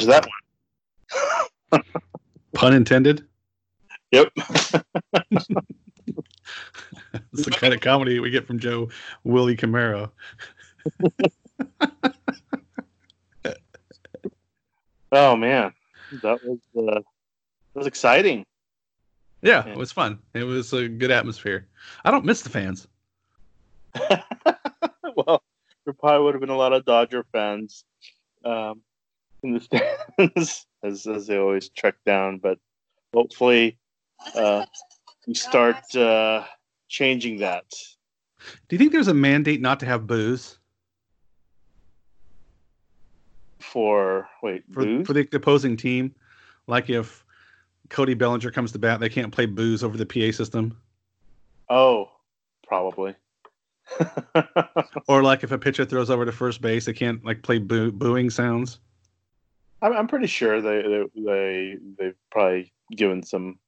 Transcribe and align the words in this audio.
That 0.00 0.26
one. 1.70 1.82
Pun 2.54 2.74
intended. 2.74 3.26
Yep. 4.10 4.32
It's 7.34 7.44
the 7.44 7.50
kind 7.50 7.74
of 7.74 7.80
comedy 7.80 8.20
we 8.20 8.30
get 8.30 8.46
from 8.46 8.58
Joe 8.58 8.88
Willie 9.24 9.56
Camaro. 9.56 10.10
oh 15.12 15.36
man, 15.36 15.72
that 16.22 16.38
was 16.44 16.58
uh, 16.76 16.94
that 16.94 17.04
was 17.74 17.86
exciting. 17.86 18.44
Yeah, 19.42 19.64
Yeah. 19.66 19.72
it 19.72 19.78
was 19.78 19.92
fun. 19.92 20.18
It 20.34 20.44
was 20.44 20.72
a 20.72 20.88
good 20.88 21.10
atmosphere. 21.10 21.66
I 22.04 22.10
don't 22.10 22.24
miss 22.24 22.42
the 22.42 22.48
fans. 22.50 22.86
well, 25.16 25.42
there 25.84 25.92
probably 25.98 26.24
would 26.24 26.34
have 26.34 26.40
been 26.40 26.50
a 26.50 26.56
lot 26.56 26.72
of 26.72 26.84
Dodger 26.86 27.24
fans 27.32 27.84
um, 28.44 28.80
in 29.42 29.52
the 29.54 29.60
stands, 29.60 30.66
as 30.84 31.06
as 31.06 31.26
they 31.26 31.38
always 31.38 31.68
trek 31.70 31.94
down. 32.06 32.38
But 32.38 32.58
hopefully, 33.14 33.78
uh, 34.34 34.64
we 35.26 35.34
start 35.34 35.94
uh, 35.94 36.44
changing 36.88 37.38
that. 37.38 37.64
Do 38.68 38.74
you 38.74 38.78
think 38.78 38.92
there's 38.92 39.08
a 39.08 39.14
mandate 39.14 39.60
not 39.60 39.78
to 39.80 39.86
have 39.86 40.06
booze 40.06 40.58
For 43.60 44.28
wait, 44.42 44.64
for, 44.72 44.84
booze? 44.84 45.06
for 45.06 45.12
the 45.12 45.28
opposing 45.32 45.76
team? 45.76 46.14
Like 46.66 46.90
if 46.90 47.24
Cody 47.88 48.14
Bellinger 48.14 48.50
comes 48.50 48.72
to 48.72 48.78
bat, 48.78 49.00
they 49.00 49.08
can't 49.08 49.32
play 49.32 49.46
booze 49.46 49.84
over 49.84 49.96
the 49.96 50.06
PA 50.06 50.34
system. 50.36 50.76
oh, 51.70 52.10
probably. 52.66 53.14
Or 55.08 55.22
like 55.22 55.42
if 55.44 55.52
a 55.52 55.58
pitcher 55.58 55.84
throws 55.84 56.08
over 56.10 56.24
to 56.24 56.32
first 56.32 56.60
base, 56.60 56.84
they 56.86 56.92
can't 56.92 57.24
like 57.24 57.42
play 57.42 57.58
boo- 57.58 57.92
booing 57.92 58.30
sounds. 58.30 58.78
I'm, 59.82 59.92
I'm 59.92 60.06
pretty 60.06 60.28
sure 60.28 60.60
they 60.62 60.82
they 60.82 61.04
they 61.14 61.76
they've 61.98 62.16
probably 62.30 62.72
given 62.96 63.22
some 63.22 63.58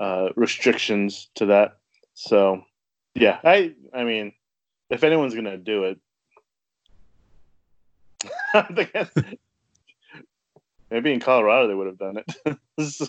uh, 0.00 0.28
restrictions 0.36 1.28
to 1.34 1.46
that. 1.46 1.78
So 2.14 2.62
yeah, 3.14 3.40
I 3.44 3.74
I 3.92 4.04
mean, 4.04 4.32
if 4.90 5.04
anyone's 5.04 5.34
gonna 5.34 5.58
do 5.58 5.84
it, 5.84 5.98
I 8.54 8.62
think 8.62 8.92
that's- 8.92 9.34
maybe 10.90 11.12
in 11.12 11.20
Colorado 11.20 11.66
they 11.68 11.74
would 11.74 11.86
have 11.88 11.98
done 11.98 12.18
it. 12.18 12.58
so 12.88 13.08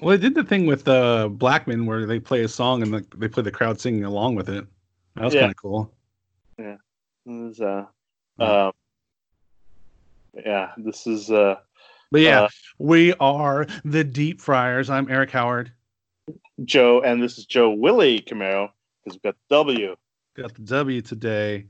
Well, 0.00 0.16
they 0.16 0.22
did 0.22 0.34
the 0.34 0.42
thing 0.44 0.66
with 0.66 0.88
uh, 0.88 1.28
Blackmon 1.30 1.86
where 1.86 2.06
they 2.06 2.18
play 2.18 2.42
a 2.42 2.48
song 2.48 2.82
and 2.82 2.92
the, 2.92 3.06
they 3.16 3.28
play 3.28 3.42
the 3.44 3.50
crowd 3.52 3.80
singing 3.80 4.04
along 4.04 4.34
with 4.34 4.48
it. 4.48 4.66
That 5.14 5.24
was 5.24 5.34
Yeah. 5.34 5.40
kind 5.42 5.50
of 5.52 5.56
cool. 5.56 5.92
Yeah, 6.58 6.76
it 7.26 7.30
was, 7.30 7.60
uh, 7.60 7.84
um, 8.38 8.72
yeah, 10.44 10.72
this 10.76 11.06
is 11.06 11.30
uh, 11.30 11.56
But 12.10 12.20
yeah, 12.20 12.42
Uh, 12.42 12.48
we 12.78 13.14
are 13.14 13.66
the 13.84 14.04
Deep 14.04 14.40
Fryers. 14.40 14.90
I'm 14.90 15.10
Eric 15.10 15.30
Howard. 15.30 15.72
Joe, 16.64 17.02
and 17.02 17.22
this 17.22 17.38
is 17.38 17.46
Joe 17.46 17.70
Willie 17.70 18.20
Camaro 18.20 18.70
because 19.04 19.16
we've 19.16 19.22
got 19.22 19.36
the 19.48 19.54
W. 19.54 19.96
Got 20.36 20.54
the 20.54 20.62
W 20.62 21.00
today 21.00 21.66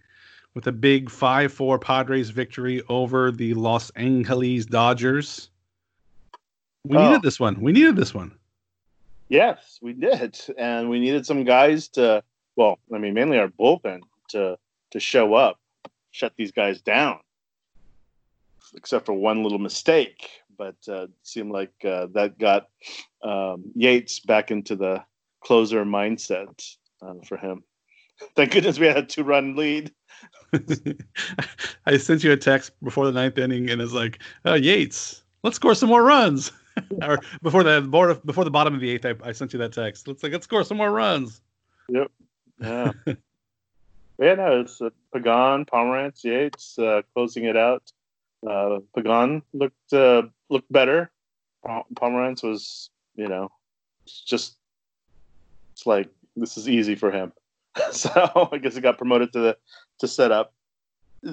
with 0.55 0.67
a 0.67 0.73
big 0.73 1.11
5 1.11 1.53
4 1.53 1.79
Padres 1.79 2.31
victory 2.31 2.83
over 2.89 3.31
the 3.31 3.55
Los 3.55 3.91
Angeles 3.91 4.67
Dodgers. 4.67 5.51
We 6.85 6.97
Oh. 6.97 7.07
needed 7.09 7.23
this 7.23 7.39
one. 7.39 7.61
We 7.61 7.73
needed 7.73 7.97
this 7.97 8.15
one. 8.15 8.33
Yes, 9.29 9.79
we 9.83 9.93
did, 9.93 10.39
and 10.57 10.89
we 10.89 11.01
needed 11.01 11.27
some 11.27 11.45
guys 11.45 11.89
to. 11.89 12.23
Well, 12.55 12.79
I 12.95 12.99
mean, 12.99 13.13
mainly 13.13 13.39
our 13.39 13.49
bullpen 13.49 14.01
to 14.31 14.57
to 14.93 15.01
show 15.01 15.35
up, 15.35 15.59
shut 16.13 16.33
these 16.37 16.53
guys 16.53 16.81
down. 16.81 17.19
Except 18.75 19.07
for 19.07 19.13
one 19.13 19.43
little 19.43 19.59
mistake, 19.59 20.29
but 20.59 20.77
uh, 20.89 21.05
it 21.05 21.11
seemed 21.23 21.53
like 21.53 21.73
uh, 21.85 22.07
that 22.13 22.39
got 22.39 22.69
um, 23.23 23.65
Yates 23.75 24.21
back 24.21 24.51
into 24.51 24.77
the 24.77 25.03
closer 25.41 25.85
mindset 25.85 26.77
uh, 27.03 27.15
for 27.25 27.37
him. 27.37 27.63
Thank 28.37 28.53
goodness 28.53 28.79
we 28.79 28.87
had 28.87 28.97
a 28.99 29.03
two 29.03 29.25
run 29.25 29.57
lead. 29.57 29.93
I 31.87 31.99
sent 31.99 32.25
you 32.25 32.33
a 32.33 32.37
text 32.37 32.73
before 32.83 33.07
the 33.07 33.13
ninth 33.13 33.39
inning 33.39 33.71
and 33.71 33.81
it's 33.81 33.93
like, 33.93 34.21
oh, 34.45 34.55
Yates, 34.55 35.23
let's 35.43 35.57
score 35.57 35.75
some 35.75 35.89
more 35.89 36.03
runs. 36.03 36.53
or 37.03 37.19
before 37.43 37.63
the 37.63 37.81
board 37.83 38.21
before 38.27 38.45
the 38.45 38.51
bottom 38.51 38.75
of 38.75 38.81
the 38.81 38.91
eighth, 38.91 39.07
I, 39.07 39.15
I 39.25 39.33
sent 39.33 39.53
you 39.53 39.59
that 39.61 39.73
text. 39.73 40.09
Let's 40.09 40.23
like 40.23 40.33
let's 40.33 40.45
score 40.45 40.65
some 40.65 40.77
more 40.77 40.91
runs. 40.91 41.41
Yep. 41.89 42.11
Yeah. 42.61 42.93
Yeah, 44.19 44.35
no, 44.35 44.61
it's 44.61 44.81
uh, 44.81 44.91
Pagan, 45.13 45.67
Pomeranz, 45.67 46.25
Yates 46.25 46.79
uh, 46.79 47.03
closing 47.13 47.45
it 47.45 47.57
out. 47.57 47.93
Uh, 48.49 48.81
Pagan 48.95 49.43
looked 49.53 49.93
uh, 49.93 50.23
looked 50.51 50.71
better. 50.73 51.11
Pomeranz 51.95 52.43
was, 52.43 52.91
you 53.17 53.29
know, 53.29 53.51
just 54.07 54.57
it's 55.73 55.87
like 55.87 56.09
this 56.37 56.57
is 56.57 56.69
easy 56.69 56.95
for 56.95 57.11
him. 57.11 57.33
so 57.91 58.49
I 58.53 58.59
guess 58.59 58.75
he 58.75 58.81
got 58.81 58.99
promoted 58.99 59.33
to 59.33 59.41
the 59.41 59.57
to 60.01 60.09
set 60.09 60.33
up. 60.33 60.53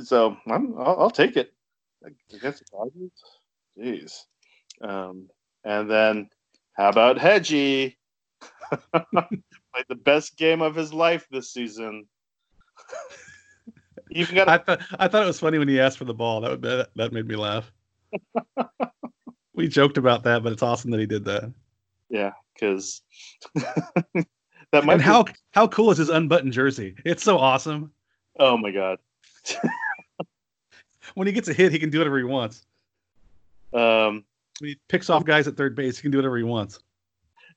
So 0.03 0.37
I'm, 0.47 0.73
I'll, 0.77 1.01
I'll 1.01 1.11
take 1.11 1.37
it. 1.37 1.53
The 2.01 2.39
Dodgers, 2.71 3.11
jeez. 3.77 4.23
Um, 4.81 5.29
and 5.63 5.89
then 5.89 6.29
how 6.73 6.89
about 6.89 7.17
Hedgie? 7.17 7.95
Played 8.91 9.85
the 9.87 9.95
best 9.95 10.35
game 10.37 10.61
of 10.61 10.75
his 10.75 10.93
life 10.93 11.27
this 11.31 11.53
season. 11.53 12.07
you 14.13 14.25
got 14.27 14.47
I 14.49 14.57
thought 14.57 14.81
I 14.99 15.07
thought 15.07 15.23
it 15.23 15.27
was 15.27 15.39
funny 15.39 15.57
when 15.57 15.67
he 15.67 15.79
asked 15.79 15.97
for 15.97 16.05
the 16.05 16.13
ball. 16.13 16.41
That 16.41 16.51
would- 16.51 16.61
that, 16.63 16.89
that 16.95 17.11
made 17.13 17.27
me 17.27 17.35
laugh. 17.35 17.71
we 19.55 19.67
joked 19.67 19.97
about 19.97 20.23
that, 20.23 20.43
but 20.43 20.51
it's 20.53 20.63
awesome 20.63 20.91
that 20.91 20.99
he 20.99 21.05
did 21.05 21.25
that. 21.25 21.51
yeah, 22.09 22.31
because 22.53 23.01
that 23.55 24.85
might 24.85 24.93
And 24.93 24.99
be- 24.99 25.03
how 25.03 25.25
how 25.51 25.67
cool 25.67 25.91
is 25.91 25.97
his 25.97 26.09
unbuttoned 26.09 26.53
jersey? 26.53 26.95
It's 27.05 27.23
so 27.23 27.37
awesome. 27.37 27.91
oh 28.39 28.57
my 28.57 28.71
god. 28.71 28.99
When 31.15 31.27
he 31.27 31.33
gets 31.33 31.49
a 31.49 31.53
hit, 31.53 31.71
he 31.71 31.79
can 31.79 31.89
do 31.89 31.97
whatever 31.99 32.17
he 32.17 32.23
wants. 32.23 32.65
Um, 33.73 34.23
When 34.59 34.69
he 34.69 34.79
picks 34.87 35.09
off 35.09 35.25
guys 35.25 35.47
at 35.47 35.57
third 35.57 35.75
base, 35.75 35.97
he 35.97 36.01
can 36.01 36.11
do 36.11 36.17
whatever 36.17 36.37
he 36.37 36.43
wants. 36.43 36.79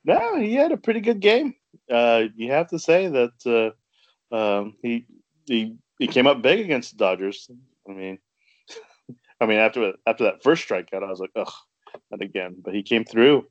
no, 0.05 0.39
he 0.39 0.55
had 0.55 0.73
a 0.73 0.77
pretty 0.77 1.01
good 1.01 1.21
game. 1.21 1.55
Uh, 1.91 2.25
you 2.35 2.51
have 2.51 2.69
to 2.71 2.79
say 2.79 3.07
that 3.09 3.75
uh, 4.33 4.35
um, 4.35 4.75
he 4.83 5.07
he 5.47 5.77
he 5.99 6.07
came 6.07 6.27
up 6.27 6.43
big 6.43 6.61
against 6.61 6.93
the 6.93 7.05
Dodgers. 7.05 7.51
I 7.89 7.93
mean, 7.93 8.19
I 9.41 9.47
mean 9.47 9.59
after 9.59 9.93
after 10.07 10.25
that 10.25 10.43
first 10.43 10.69
strikeout, 10.69 11.03
I 11.03 11.11
was 11.11 11.21
like, 11.21 11.31
ugh, 11.37 11.53
not 12.11 12.23
again. 12.23 12.57
But 12.63 12.75
he 12.75 12.83
came 12.83 13.05
through. 13.05 13.47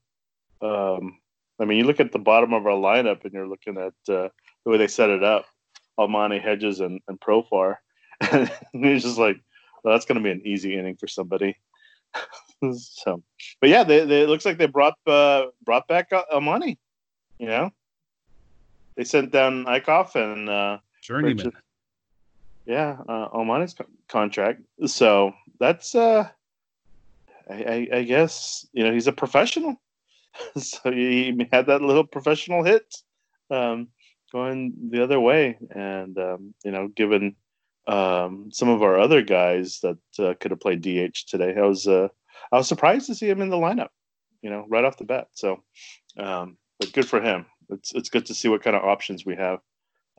Um, 0.62 1.20
I 1.60 1.66
mean, 1.66 1.78
you 1.78 1.86
look 1.86 2.00
at 2.00 2.12
the 2.12 2.20
bottom 2.20 2.54
of 2.54 2.66
our 2.66 2.74
lineup, 2.74 3.24
and 3.24 3.34
you're 3.34 3.48
looking 3.48 3.78
at 3.78 3.94
uh, 4.14 4.30
the 4.64 4.72
way 4.72 4.78
they 4.78 4.88
set 4.88 5.10
it 5.10 5.24
up: 5.24 5.46
Almonte, 5.98 6.40
Hedges, 6.40 6.80
and, 6.80 7.02
and 7.08 7.20
Profar. 7.20 7.78
And 8.32 8.50
it's 8.74 9.04
just 9.04 9.18
like, 9.18 9.38
well, 9.84 9.94
that's 9.94 10.06
going 10.06 10.18
to 10.18 10.24
be 10.24 10.32
an 10.32 10.42
easy 10.46 10.78
inning 10.78 10.96
for 10.96 11.08
somebody. 11.08 11.56
so, 12.74 13.22
but 13.60 13.70
yeah, 13.70 13.84
they, 13.84 14.06
they, 14.06 14.22
it 14.22 14.30
looks 14.30 14.46
like 14.46 14.58
they 14.58 14.68
brought 14.68 14.96
uh, 15.06 15.48
brought 15.64 15.88
back 15.88 16.12
uh, 16.14 16.24
Almonte. 16.32 16.78
You 17.40 17.48
know, 17.48 17.72
they 18.96 19.04
sent 19.04 19.32
down 19.32 19.66
Eichhoff 19.66 20.16
and 20.16 20.50
uh, 20.50 20.78
Journeyman. 21.02 21.38
Richard- 21.38 21.54
yeah, 22.66 22.98
uh, 23.08 23.28
Almonte's 23.32 23.74
co- 23.74 23.86
contract. 24.08 24.62
So 24.86 25.34
that's 25.60 25.96
uh, 25.96 26.30
I, 27.50 27.54
I, 27.54 27.88
I 27.98 28.04
guess 28.04 28.68
you 28.74 28.84
know 28.84 28.94
he's 28.94 29.08
a 29.08 29.14
professional. 29.14 29.76
so 30.58 30.92
he 30.92 31.48
had 31.52 31.68
that 31.68 31.82
little 31.82 32.04
professional 32.04 32.64
hit 32.64 32.94
um, 33.50 33.88
going 34.32 34.74
the 34.90 35.04
other 35.04 35.20
way, 35.20 35.58
and 35.72 36.18
um, 36.18 36.54
you 36.64 36.72
know, 36.72 36.88
given 36.90 37.36
um, 37.88 38.50
some 38.52 38.70
of 38.70 38.82
our 38.82 39.00
other 39.00 39.22
guys 39.22 39.80
that 39.82 39.98
uh, 40.20 40.34
could 40.40 40.52
have 40.52 40.60
played 40.60 40.82
DH 40.82 41.28
today, 41.28 41.56
I 41.56 41.62
was 41.62 41.88
uh, 41.88 42.08
I 42.52 42.58
was 42.58 42.68
surprised 42.68 43.08
to 43.08 43.16
see 43.16 43.30
him 43.30 43.42
in 43.42 43.50
the 43.50 43.58
lineup. 43.58 43.90
You 44.42 44.50
know, 44.50 44.66
right 44.70 44.86
off 44.86 44.98
the 44.98 45.06
bat. 45.06 45.30
So, 45.34 45.64
um, 46.18 46.58
but 46.80 46.94
good 46.94 47.08
for 47.08 47.22
him. 47.22 47.46
It's 47.70 47.94
it's 47.94 48.10
good 48.10 48.26
to 48.28 48.34
see 48.34 48.48
what 48.48 48.64
kind 48.64 48.76
of 48.76 48.84
options 48.84 49.26
we 49.26 49.36
have 49.36 49.60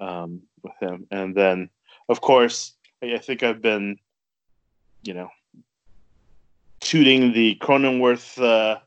um, 0.00 0.42
with 0.62 0.74
him, 0.80 1.06
and 1.10 1.34
then 1.34 1.70
of 2.08 2.20
course, 2.20 2.72
I 3.02 3.14
I 3.14 3.18
think 3.18 3.42
I've 3.42 3.62
been, 3.62 3.98
you 5.02 5.14
know, 5.14 5.30
tooting 6.80 7.32
the 7.32 7.56
Cronenworth. 7.60 8.38
Uh, 8.40 8.78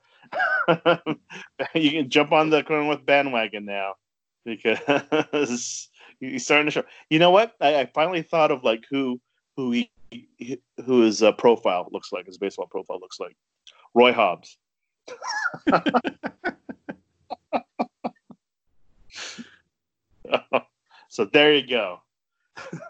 you 1.75 1.91
can 1.91 2.09
jump 2.09 2.31
on 2.31 2.49
the 2.49 2.63
Cronenworth 2.63 3.05
bandwagon 3.05 3.65
now 3.65 3.95
because 4.45 5.89
he's 6.19 6.45
starting 6.45 6.67
to 6.67 6.71
show. 6.71 6.83
You 7.09 7.19
know 7.19 7.31
what? 7.31 7.55
I, 7.59 7.81
I 7.81 7.85
finally 7.87 8.21
thought 8.21 8.51
of 8.51 8.63
like 8.63 8.85
who 8.89 9.19
who 9.57 9.71
he 9.71 9.91
who 10.85 11.01
his 11.01 11.21
uh, 11.23 11.31
profile 11.33 11.89
looks 11.91 12.11
like. 12.11 12.25
His 12.25 12.37
baseball 12.37 12.67
profile 12.67 12.99
looks 13.01 13.19
like 13.19 13.35
Roy 13.93 14.13
Hobbs. 14.13 14.57
so 21.09 21.25
there 21.25 21.53
you 21.55 21.67
go. 21.67 22.01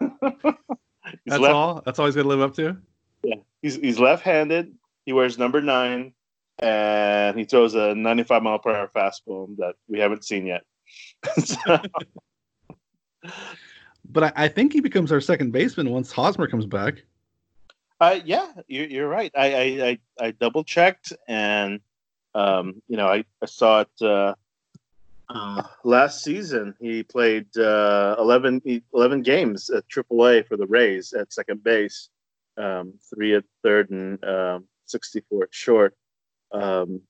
That's 1.26 1.40
left, 1.40 1.54
all. 1.54 1.82
That's 1.84 1.98
all 1.98 2.06
he's 2.06 2.14
gonna 2.14 2.28
live 2.28 2.40
up 2.40 2.54
to. 2.56 2.76
Yeah, 3.22 3.36
he's, 3.62 3.76
he's 3.76 3.98
left-handed. 3.98 4.74
he 5.06 5.12
wears 5.12 5.38
number 5.38 5.60
nine, 5.60 6.12
and 6.58 7.38
he 7.38 7.44
throws 7.44 7.74
a 7.74 7.94
95 7.94 8.42
mile 8.42 8.58
per 8.58 8.74
hour 8.74 8.90
fastball 8.94 9.56
that 9.56 9.74
we 9.88 9.98
haven't 9.98 10.24
seen 10.24 10.46
yet. 10.46 10.62
so, 11.44 11.78
but 14.04 14.24
I, 14.24 14.32
I, 14.36 14.48
think 14.48 14.72
he 14.72 14.80
becomes 14.80 15.12
our 15.12 15.20
second 15.20 15.52
baseman 15.52 15.90
once 15.90 16.12
Hosmer 16.12 16.46
comes 16.46 16.66
back. 16.66 17.02
Uh, 18.00 18.18
yeah, 18.24 18.50
you're, 18.66 18.86
you're 18.86 19.08
right. 19.08 19.30
I, 19.36 19.54
I, 19.54 19.62
I, 19.62 19.98
I 20.26 20.30
double 20.32 20.64
checked, 20.64 21.12
and 21.28 21.80
um, 22.34 22.82
you 22.88 22.96
know, 22.96 23.06
I, 23.06 23.24
I 23.42 23.46
saw 23.46 23.80
it 23.80 24.02
uh, 24.02 24.34
uh, 25.30 25.62
last 25.84 26.22
season. 26.22 26.74
He 26.80 27.02
played 27.02 27.56
uh, 27.56 28.16
11, 28.18 28.82
11 28.92 29.22
games 29.22 29.70
at 29.70 29.88
AAA 29.88 30.46
for 30.46 30.56
the 30.56 30.66
Rays 30.66 31.12
at 31.12 31.32
second 31.32 31.62
base, 31.62 32.08
um, 32.56 32.94
three 33.12 33.34
at 33.34 33.44
third, 33.62 33.90
and 33.90 34.22
um, 34.24 34.64
64 34.86 35.44
at 35.44 35.54
short. 35.54 35.96
Um, 36.52 37.00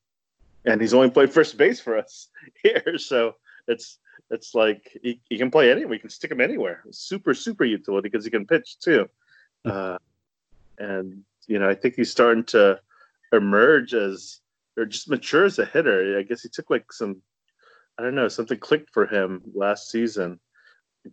and 0.65 0.79
he's 0.79 0.93
only 0.93 1.09
played 1.09 1.33
first 1.33 1.57
base 1.57 1.79
for 1.79 1.97
us 1.97 2.29
here, 2.63 2.97
so 2.97 3.35
it's 3.67 3.97
it's 4.29 4.55
like 4.55 4.97
he, 5.03 5.19
he 5.29 5.37
can 5.37 5.51
play 5.51 5.71
anywhere. 5.71 5.89
We 5.89 5.99
can 5.99 6.09
stick 6.09 6.31
him 6.31 6.39
anywhere. 6.39 6.83
Super 6.91 7.33
super 7.33 7.65
utility 7.65 8.09
because 8.09 8.23
he 8.23 8.31
can 8.31 8.45
pitch 8.45 8.79
too. 8.79 9.09
Uh, 9.65 9.97
and 10.77 11.23
you 11.47 11.57
know, 11.57 11.67
I 11.67 11.75
think 11.75 11.95
he's 11.95 12.11
starting 12.11 12.43
to 12.45 12.79
emerge 13.33 13.93
as 13.93 14.39
or 14.77 14.85
just 14.85 15.09
mature 15.09 15.45
as 15.45 15.59
a 15.59 15.65
hitter. 15.65 16.17
I 16.17 16.23
guess 16.23 16.43
he 16.43 16.49
took 16.49 16.69
like 16.69 16.93
some, 16.93 17.17
I 17.97 18.03
don't 18.03 18.15
know, 18.15 18.27
something 18.27 18.57
clicked 18.57 18.93
for 18.93 19.05
him 19.05 19.41
last 19.53 19.89
season 19.89 20.39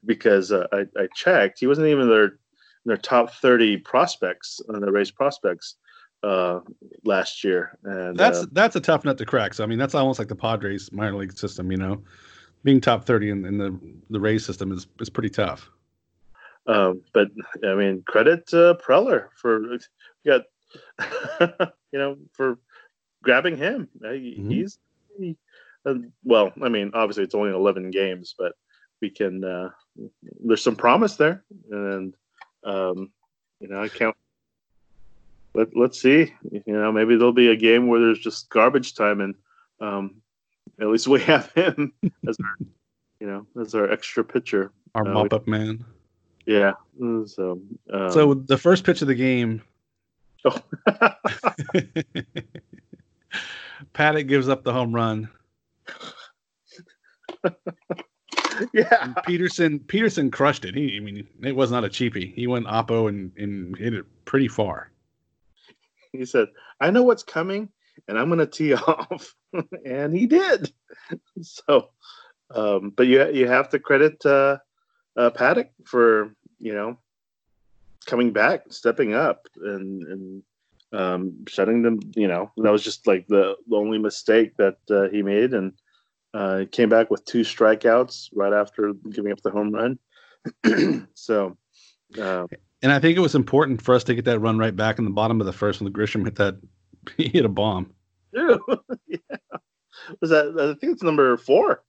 because 0.05 0.53
uh, 0.53 0.67
I, 0.73 0.85
I 0.97 1.09
checked, 1.15 1.61
he 1.61 1.67
wasn't 1.67 1.89
even 1.89 2.09
their 2.09 2.39
their 2.85 2.97
top 2.97 3.35
thirty 3.35 3.77
prospects 3.77 4.61
on 4.69 4.81
the 4.81 4.91
Rays 4.91 5.11
prospects 5.11 5.77
uh, 6.23 6.61
last 7.05 7.45
year. 7.45 7.79
And 7.85 8.17
that's 8.17 8.41
uh, 8.41 8.47
that's 8.53 8.77
a 8.77 8.81
tough 8.81 9.05
nut 9.05 9.19
to 9.19 9.27
crack. 9.27 9.55
So 9.55 9.65
I 9.65 9.67
mean, 9.67 9.79
that's 9.79 9.95
almost 9.95 10.19
like 10.19 10.29
the 10.29 10.37
Padres 10.37 10.93
minor 10.93 11.17
league 11.17 11.37
system. 11.37 11.71
You 11.71 11.79
know, 11.79 12.03
being 12.65 12.81
top 12.81 13.05
thirty 13.05 13.31
in, 13.31 13.45
in 13.45 13.59
the 13.59 13.79
the 14.11 14.21
Rays 14.21 14.45
system 14.45 14.73
is 14.73 14.87
is 15.01 15.11
pretty 15.11 15.31
tough. 15.31 15.71
Um, 16.67 17.03
but 17.13 17.29
I 17.65 17.75
mean, 17.75 18.03
credit 18.07 18.53
uh, 18.53 18.75
Preller 18.75 19.29
for 19.37 19.79
got 20.27 20.43
you 21.93 21.99
know 21.99 22.17
for 22.33 22.59
grabbing 23.23 23.57
him. 23.57 23.89
Mm-hmm. 24.03 24.51
He's 24.51 24.79
he, 25.19 25.37
uh, 25.89 25.95
well. 26.25 26.53
I 26.63 26.69
mean, 26.69 26.91
obviously 26.95 27.25
it's 27.25 27.35
only 27.35 27.51
eleven 27.51 27.91
games, 27.91 28.35
but 28.39 28.53
we 29.01 29.11
can. 29.11 29.45
Uh, 29.45 29.71
there's 30.45 30.63
some 30.63 30.77
promise 30.77 31.17
there, 31.17 31.45
and 31.71 32.15
um, 32.65 33.11
you 33.61 33.69
know, 33.69 33.83
I 33.83 33.89
can't. 33.89 34.17
Let, 35.55 35.77
let's 35.77 36.01
see. 36.01 36.33
You 36.51 36.63
know, 36.67 36.93
maybe 36.93 37.17
there'll 37.17 37.33
be 37.33 37.49
a 37.49 37.57
game 37.57 37.89
where 37.89 38.01
there's 38.01 38.21
just 38.21 38.49
garbage 38.51 38.95
time, 38.95 39.21
and 39.21 39.35
um, 39.81 40.17
at 40.81 40.89
least 40.89 41.09
we 41.09 41.21
have 41.23 41.51
him 41.53 41.93
as 42.29 42.37
our, 42.43 42.67
you 43.21 43.27
know, 43.27 43.47
as 43.61 43.75
our 43.75 43.91
extra 43.91 44.25
pitcher, 44.25 44.73
our 44.95 45.07
uh, 45.07 45.13
mop 45.13 45.33
up 45.33 45.47
man. 45.47 45.85
Yeah. 46.47 46.73
So, 47.27 47.61
um, 47.93 48.11
so 48.11 48.35
the 48.35 48.57
first 48.57 48.85
pitch 48.85 49.03
of 49.03 49.09
the 49.09 49.15
game. 49.15 49.63
Oh. 50.45 50.59
Paddack 53.95 54.29
gives 54.29 54.49
up 54.49 54.65
the 54.65 54.73
home 54.73 54.95
run. 54.95 55.29
yeah. 58.73 58.99
And 59.03 59.15
Pederson 59.17 59.81
Pederson 59.81 60.33
crushed 60.33 60.65
it. 60.65 60.75
He 60.75 60.97
I 60.97 61.01
mean 61.01 61.27
it 61.43 61.57
was 61.57 61.71
not 61.71 61.85
a 61.85 61.89
cheapie. 61.89 62.35
He 62.35 62.47
went 62.47 62.67
oppo 62.67 63.09
and, 63.09 63.33
and 63.37 63.77
hit 63.77 63.95
it 63.95 64.05
pretty 64.25 64.49
far. 64.49 64.91
He 66.13 66.25
said, 66.25 66.49
I 66.81 66.91
know 66.91 67.03
what's 67.03 67.23
coming 67.23 67.69
and 68.07 68.19
I'm 68.19 68.29
gonna 68.29 68.47
tee 68.47 68.75
off. 68.75 69.35
and 69.85 70.15
he 70.17 70.27
did. 70.27 70.73
So 71.41 71.91
um, 72.55 72.93
but 72.97 73.07
you 73.07 73.31
you 73.31 73.47
have 73.47 73.69
to 73.71 73.79
credit 73.79 74.25
uh, 74.25 74.59
uh, 75.17 75.31
Paddack 75.31 75.71
for 75.85 76.35
you 76.59 76.75
know 76.75 76.99
coming 78.07 78.33
back, 78.33 78.65
stepping 78.71 79.15
up, 79.15 79.47
and 79.57 80.03
and 80.03 80.43
um, 80.93 81.45
shutting 81.47 81.83
them. 81.83 82.01
You 82.15 82.29
know, 82.29 82.51
that 82.57 82.73
was 82.73 82.83
just 82.83 83.07
like 83.07 83.27
the, 83.29 83.57
the 83.69 83.77
only 83.77 83.99
mistake 83.99 84.57
that 84.57 84.79
uh, 84.91 85.09
he 85.09 85.23
made, 85.23 85.55
and 85.55 85.73
uh, 86.35 86.65
came 86.71 86.89
back 86.89 87.11
with 87.11 87.25
two 87.25 87.41
strikeouts 87.41 88.29
right 88.35 88.53
after 88.53 88.93
giving 89.11 89.33
up 89.33 89.41
the 89.43 89.51
home 89.51 89.73
run. 89.73 89.99
so, 91.15 91.57
uh, 92.21 92.47
and 92.83 92.93
I 92.93 92.99
think 92.99 93.17
it 93.17 93.21
was 93.21 93.35
important 93.35 93.83
for 93.83 93.95
us 93.95 94.05
to 94.05 94.15
get 94.15 94.25
that 94.27 94.39
run 94.39 94.59
right 94.59 94.75
back 94.75 94.99
in 94.99 95.05
the 95.05 95.11
bottom 95.11 95.41
of 95.41 95.47
the 95.47 95.53
first 95.53 95.81
when 95.81 95.91
the 95.91 95.99
Grisham 95.99 96.25
hit 96.25 96.37
that. 96.37 96.57
He 97.17 97.29
hit 97.29 97.47
a 97.47 97.49
bomb. 97.49 97.95
yeah. 98.35 98.57
Was 100.21 100.29
that? 100.29 100.55
I 100.59 100.79
think 100.79 100.93
it's 100.93 101.03
number 101.03 101.39
four 101.39 101.83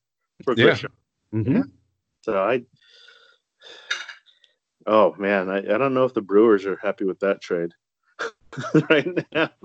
for 0.46 0.56
Grisham. 0.56 0.90
Yeah. 1.34 1.40
Mm-hmm. 1.40 1.56
yeah. 1.58 1.64
So 2.22 2.42
I. 2.42 2.64
Oh 4.88 5.14
man, 5.18 5.50
I, 5.50 5.58
I 5.58 5.78
don't 5.78 5.94
know 5.94 6.06
if 6.06 6.14
the 6.14 6.22
Brewers 6.22 6.66
are 6.66 6.78
happy 6.78 7.04
with 7.04 7.20
that 7.20 7.42
trade. 7.42 7.72
right 8.90 9.26
now. 9.34 9.50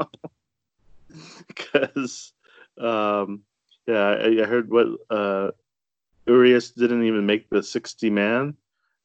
Because 1.47 2.33
um, 2.77 3.43
yeah, 3.87 4.17
I, 4.21 4.43
I, 4.43 4.47
heard 4.47 4.69
what 4.69 4.89
uh, 5.11 5.53
Urias 6.27 6.73
didn't 6.73 7.05
even 7.05 7.25
make 7.25 7.49
the 7.51 7.63
60 7.63 8.11
man 8.11 8.57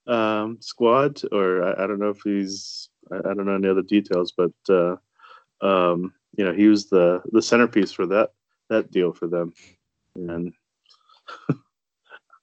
um, 0.08 0.58
squad, 0.60 1.22
or 1.32 1.64
I, 1.64 1.84
I, 1.84 1.88
don't 1.88 2.00
know 2.00 2.10
if 2.10 2.22
he's 2.24 2.90
I, 3.12 3.18
I, 3.18 3.34
don't 3.34 3.46
know 3.46 3.56
any 3.56 3.68
other 3.68 3.84
details, 3.84 4.34
but 4.36 4.52
uh, 4.70 4.96
um, 5.62 6.14
you 6.36 6.46
know 6.46 6.54
he 6.54 6.68
was 6.68 6.90
the 6.90 7.22
the 7.32 7.42
centerpiece 7.42 7.92
for 7.92 8.08
that 8.08 8.32
that 8.70 8.92
deal 8.92 9.14
for 9.14 9.28
them, 9.28 9.54
and 10.16 10.54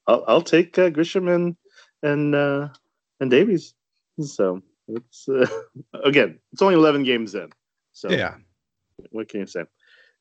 I'll, 0.06 0.24
I'll 0.28 0.42
take 0.42 0.78
uh, 0.78 0.90
Grisham 0.90 1.34
and 1.34 1.56
and 2.02 2.34
uh, 2.34 2.68
and 3.20 3.30
Davies. 3.30 3.74
So 4.22 4.62
it's 4.88 5.28
uh, 5.28 5.46
again, 6.04 6.38
it's 6.52 6.62
only 6.62 6.74
11 6.74 7.04
games 7.04 7.34
in. 7.34 7.50
So 7.92 8.10
yeah, 8.10 8.34
what 9.10 9.28
can 9.28 9.40
you 9.40 9.46
say? 9.46 9.64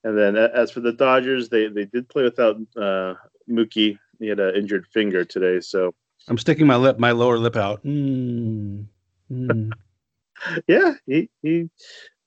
And 0.04 0.18
then 0.18 0.36
as 0.38 0.72
for 0.72 0.82
the 0.82 0.94
Dodgers, 0.94 1.50
they 1.50 1.68
they 1.68 1.86
did 1.86 2.08
play 2.10 2.24
without 2.24 2.58
uh, 2.78 3.16
Mookie. 3.50 3.98
He 4.20 4.28
had 4.28 4.40
an 4.40 4.56
injured 4.56 4.88
finger 4.94 5.26
today, 5.26 5.60
so 5.60 5.94
I'm 6.28 6.38
sticking 6.38 6.68
my 6.68 6.76
lip, 6.76 7.00
my 7.00 7.12
lower 7.12 7.38
lip 7.38 7.56
out. 7.56 7.84
Mm. 7.84 8.86
Mm. 9.32 9.72
yeah, 10.68 10.94
he 11.06 11.30
he, 11.42 11.70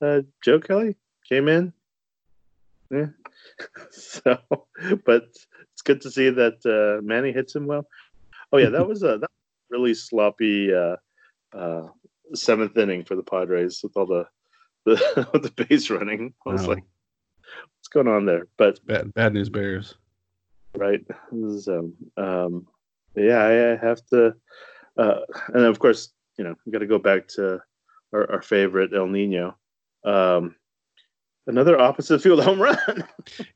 uh, 0.02 0.23
Joe 0.42 0.61
Kelly 0.61 0.97
came 1.28 1.49
in. 1.49 1.73
Yeah. 2.90 3.07
so, 3.90 4.38
but 5.04 5.28
it's 5.73 5.83
good 5.85 6.00
to 6.02 6.11
see 6.11 6.30
that 6.30 6.64
uh, 6.66 7.02
Manny 7.02 7.33
hits 7.33 7.54
him 7.54 7.66
well. 7.66 7.87
Oh 8.52 8.59
yeah, 8.59 8.71
that 8.71 8.87
was 8.87 9.02
a 9.02 9.18
that 9.18 9.21
was 9.21 9.71
really 9.71 9.95
sloppy 9.95 10.73
uh, 10.75 10.97
uh, 11.52 11.88
seventh 12.35 12.76
inning 12.76 13.04
for 13.04 13.14
the 13.16 13.23
Padres 13.23 13.80
with 13.82 13.97
all 13.97 14.06
the 14.06 14.26
the, 14.85 15.28
the 15.56 15.64
base 15.66 15.90
running. 15.90 16.35
I 16.47 16.52
was 16.52 16.62
wow. 16.62 16.75
like, 16.75 16.85
what's 17.76 17.88
going 17.88 18.08
on 18.08 18.26
there? 18.26 18.47
But 18.56 18.85
bad, 18.87 19.12
bad 19.14 19.35
news 19.35 19.49
bears. 19.49 19.94
Right. 20.75 21.04
So, 21.61 21.92
um, 22.16 22.66
yeah, 23.14 23.38
I, 23.38 23.73
I, 23.73 23.76
have 23.76 24.04
to, 24.06 24.35
uh, 24.97 25.20
and 25.49 25.64
of 25.64 25.78
course, 25.78 26.11
you 26.37 26.44
know, 26.44 26.54
got 26.70 26.78
to 26.78 26.87
go 26.87 26.99
back 26.99 27.26
to 27.28 27.61
our, 28.12 28.30
our 28.30 28.42
favorite 28.42 28.94
El 28.94 29.08
Nino. 29.08 29.56
Um, 30.04 30.54
another 31.47 31.80
opposite 31.80 32.23
field 32.23 32.42
home 32.44 32.61
run. 32.61 32.78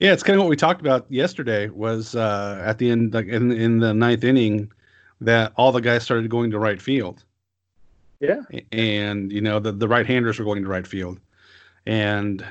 yeah, 0.00 0.12
it's 0.12 0.22
kind 0.22 0.36
of 0.38 0.44
what 0.44 0.50
we 0.50 0.56
talked 0.56 0.80
about 0.80 1.06
yesterday. 1.10 1.68
Was 1.68 2.16
uh, 2.16 2.60
at 2.64 2.78
the 2.78 2.90
end, 2.90 3.14
like 3.14 3.26
in 3.26 3.52
in 3.52 3.78
the 3.78 3.94
ninth 3.94 4.24
inning, 4.24 4.72
that 5.20 5.52
all 5.56 5.70
the 5.70 5.80
guys 5.80 6.02
started 6.02 6.28
going 6.28 6.50
to 6.50 6.58
right 6.58 6.82
field. 6.82 7.24
Yeah. 8.22 8.42
And, 8.70 9.32
you 9.32 9.40
know, 9.40 9.58
the, 9.58 9.72
the 9.72 9.88
right 9.88 10.06
handers 10.06 10.38
were 10.38 10.44
going 10.44 10.62
to 10.62 10.68
right 10.68 10.86
field. 10.86 11.18
And 11.86 12.46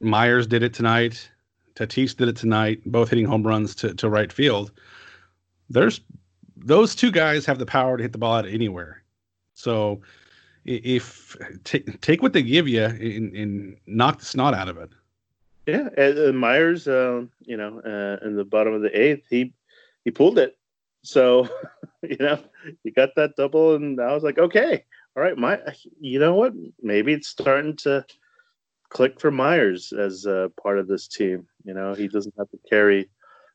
Myers 0.00 0.46
did 0.46 0.62
it 0.62 0.72
tonight. 0.72 1.28
Tatis 1.74 2.16
did 2.16 2.28
it 2.28 2.36
tonight, 2.36 2.80
both 2.86 3.10
hitting 3.10 3.26
home 3.26 3.42
runs 3.42 3.74
to, 3.76 3.94
to 3.94 4.08
right 4.08 4.32
field. 4.32 4.72
There's 5.68 6.00
those 6.56 6.94
two 6.94 7.10
guys 7.10 7.44
have 7.44 7.58
the 7.58 7.66
power 7.66 7.98
to 7.98 8.02
hit 8.02 8.12
the 8.12 8.18
ball 8.18 8.34
out 8.34 8.46
anywhere. 8.46 9.02
So 9.52 10.00
if 10.64 11.36
t- 11.64 11.80
take 12.00 12.22
what 12.22 12.32
they 12.32 12.42
give 12.42 12.66
you 12.66 12.84
and, 12.84 13.36
and, 13.36 13.76
knock 13.86 14.20
the 14.20 14.24
snot 14.24 14.54
out 14.54 14.68
of 14.68 14.78
it. 14.78 14.90
Yeah, 15.66 15.88
uh, 15.98 16.32
Myers, 16.32 16.88
uh, 16.88 17.24
you 17.40 17.56
know, 17.56 17.80
uh, 17.80 18.24
in 18.26 18.36
the 18.36 18.44
bottom 18.44 18.72
of 18.72 18.80
the 18.80 18.98
eighth, 18.98 19.24
he 19.28 19.52
he 20.04 20.10
pulled 20.10 20.38
it. 20.38 20.56
So, 21.04 21.48
you 22.02 22.16
know, 22.18 22.40
you 22.82 22.92
got 22.92 23.10
that 23.16 23.36
double, 23.36 23.76
and 23.76 24.00
I 24.00 24.12
was 24.12 24.24
like, 24.24 24.38
okay, 24.38 24.84
all 25.16 25.22
right, 25.22 25.38
my, 25.38 25.60
you 26.00 26.18
know 26.18 26.34
what? 26.34 26.54
Maybe 26.82 27.12
it's 27.12 27.28
starting 27.28 27.76
to 27.78 28.04
click 28.88 29.20
for 29.20 29.30
Myers 29.30 29.92
as 29.92 30.26
uh, 30.26 30.48
part 30.60 30.78
of 30.78 30.88
this 30.88 31.06
team. 31.06 31.46
You 31.64 31.74
know, 31.74 31.94
he 31.94 32.08
doesn't 32.08 32.34
have 32.36 32.50
to 32.50 32.58
carry 32.68 33.08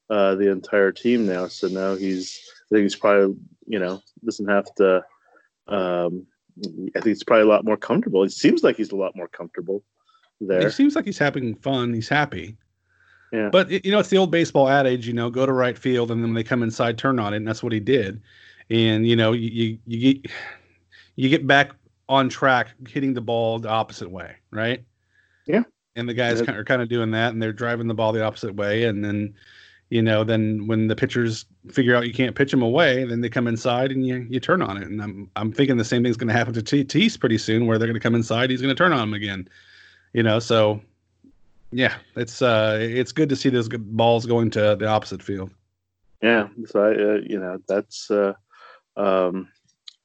uh, 0.10 0.36
the 0.36 0.50
entire 0.50 0.91
team 0.91 1.25
now, 1.25 1.48
so 1.48 1.68
now 1.68 1.96
he's. 1.96 2.39
I 2.72 2.75
think 2.75 2.84
he's 2.84 2.96
probably, 2.96 3.36
you 3.65 3.79
know, 3.79 4.01
doesn't 4.24 4.48
have 4.48 4.74
to. 4.75 5.03
Um, 5.68 6.27
I 6.96 7.00
think 7.00 7.06
he's 7.06 7.24
probably 7.24 7.44
a 7.44 7.50
lot 7.50 7.65
more 7.65 7.77
comfortable. 7.77 8.24
It 8.24 8.32
seems 8.32 8.63
like 8.63 8.77
he's 8.77 8.91
a 8.91 8.96
lot 8.96 9.15
more 9.15 9.27
comfortable 9.27 9.84
there. 10.39 10.63
He 10.63 10.70
seems 10.70 10.96
like 10.96 11.06
he's 11.06 11.18
having 11.18 11.56
fun. 11.56 11.94
He's 11.94 12.10
happy. 12.10 12.58
Yeah. 13.31 13.50
But 13.50 13.69
you 13.86 13.91
know, 13.91 14.00
it's 14.00 14.09
the 14.09 14.17
old 14.17 14.31
baseball 14.31 14.67
adage, 14.69 15.07
you 15.07 15.13
know, 15.13 15.29
go 15.29 15.45
to 15.45 15.53
right 15.53 15.77
field, 15.77 16.12
and 16.12 16.21
then 16.21 16.29
when 16.29 16.36
they 16.36 16.43
come 16.43 16.63
inside, 16.63 16.98
turn 16.98 17.19
on 17.19 17.33
it, 17.33 17.38
and 17.38 17.48
that's 17.48 17.62
what 17.62 17.74
he 17.74 17.79
did. 17.79 18.21
And 18.69 19.07
you 19.07 19.15
know, 19.15 19.33
you 19.33 19.50
you, 19.50 19.79
you 19.86 20.13
get 20.13 20.31
you 21.15 21.29
get 21.29 21.45
back 21.45 21.71
on 22.07 22.29
track, 22.29 22.69
hitting 22.88 23.13
the 23.13 23.21
ball 23.21 23.59
the 23.59 23.69
opposite 23.69 24.09
way, 24.09 24.36
right? 24.51 24.83
Yeah. 25.45 25.63
And 25.95 26.07
the 26.09 26.13
guys 26.13 26.41
Yeah. 26.41 26.53
are 26.53 26.63
kind 26.63 26.81
of 26.81 26.89
doing 26.89 27.12
that, 27.12 27.33
and 27.33 27.41
they're 27.41 27.53
driving 27.53 27.88
the 27.88 27.93
ball 27.93 28.13
the 28.13 28.24
opposite 28.24 28.55
way, 28.55 28.86
and 28.86 29.03
then 29.03 29.36
you 29.89 30.03
know, 30.03 30.24
then 30.24 30.67
when 30.67 30.88
the 30.88 30.95
pitchers 30.95 31.45
figure 31.71 31.95
out 31.95 32.05
you 32.05 32.13
can't 32.13 32.36
pitch 32.36 32.51
them 32.51 32.62
away, 32.62 33.03
then 33.05 33.21
they 33.21 33.29
come 33.29 33.48
inside 33.48 33.91
and 33.91 34.05
you 34.05 34.25
you 34.29 34.39
turn 34.39 34.62
on 34.62 34.77
it. 34.77 34.88
And 34.88 35.01
I'm 35.01 35.29
I'm 35.36 35.51
thinking 35.51 35.77
the 35.77 35.86
same 35.86 36.03
thing's 36.03 36.17
going 36.17 36.27
to 36.27 36.33
happen 36.33 36.53
to 36.53 36.62
T- 36.63 36.86
Tatis 36.86 37.19
pretty 37.19 37.38
soon, 37.39 37.65
where 37.65 37.77
they're 37.77 37.88
going 37.88 38.00
to 38.00 38.00
come 38.00 38.15
inside, 38.15 38.50
he's 38.50 38.62
going 38.62 38.74
to 38.74 38.77
turn 38.77 38.93
on 38.93 39.00
them 39.00 39.13
again. 39.13 39.48
You 40.13 40.24
know, 40.24 40.39
so 40.39 40.81
yeah, 41.72 41.96
it's 42.16 42.42
uh 42.42 42.78
it's 42.80 43.12
good 43.12 43.30
to 43.30 43.36
see 43.36 43.50
those 43.50 43.70
balls 43.70 44.26
going 44.26 44.50
to 44.52 44.76
the 44.76 44.88
opposite 44.88 45.22
field. 45.22 45.52
Yeah, 46.22 46.50
so 46.66 46.82
I, 46.82 46.92
uh, 46.92 47.22
you 47.26 47.40
know, 47.40 47.60
that's 47.68 48.12
uh, 48.12 48.34
um, 48.98 49.48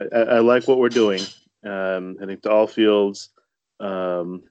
I, 0.01 0.19
I 0.19 0.39
like 0.41 0.69
what 0.69 0.79
we're 0.79 0.89
doing. 0.89 1.21
Um, 1.65 2.17
I 2.23 2.27
think 2.27 2.43
to 2.43 2.51
all 2.51 2.67
fields, 2.67 3.31
um, 3.81 4.43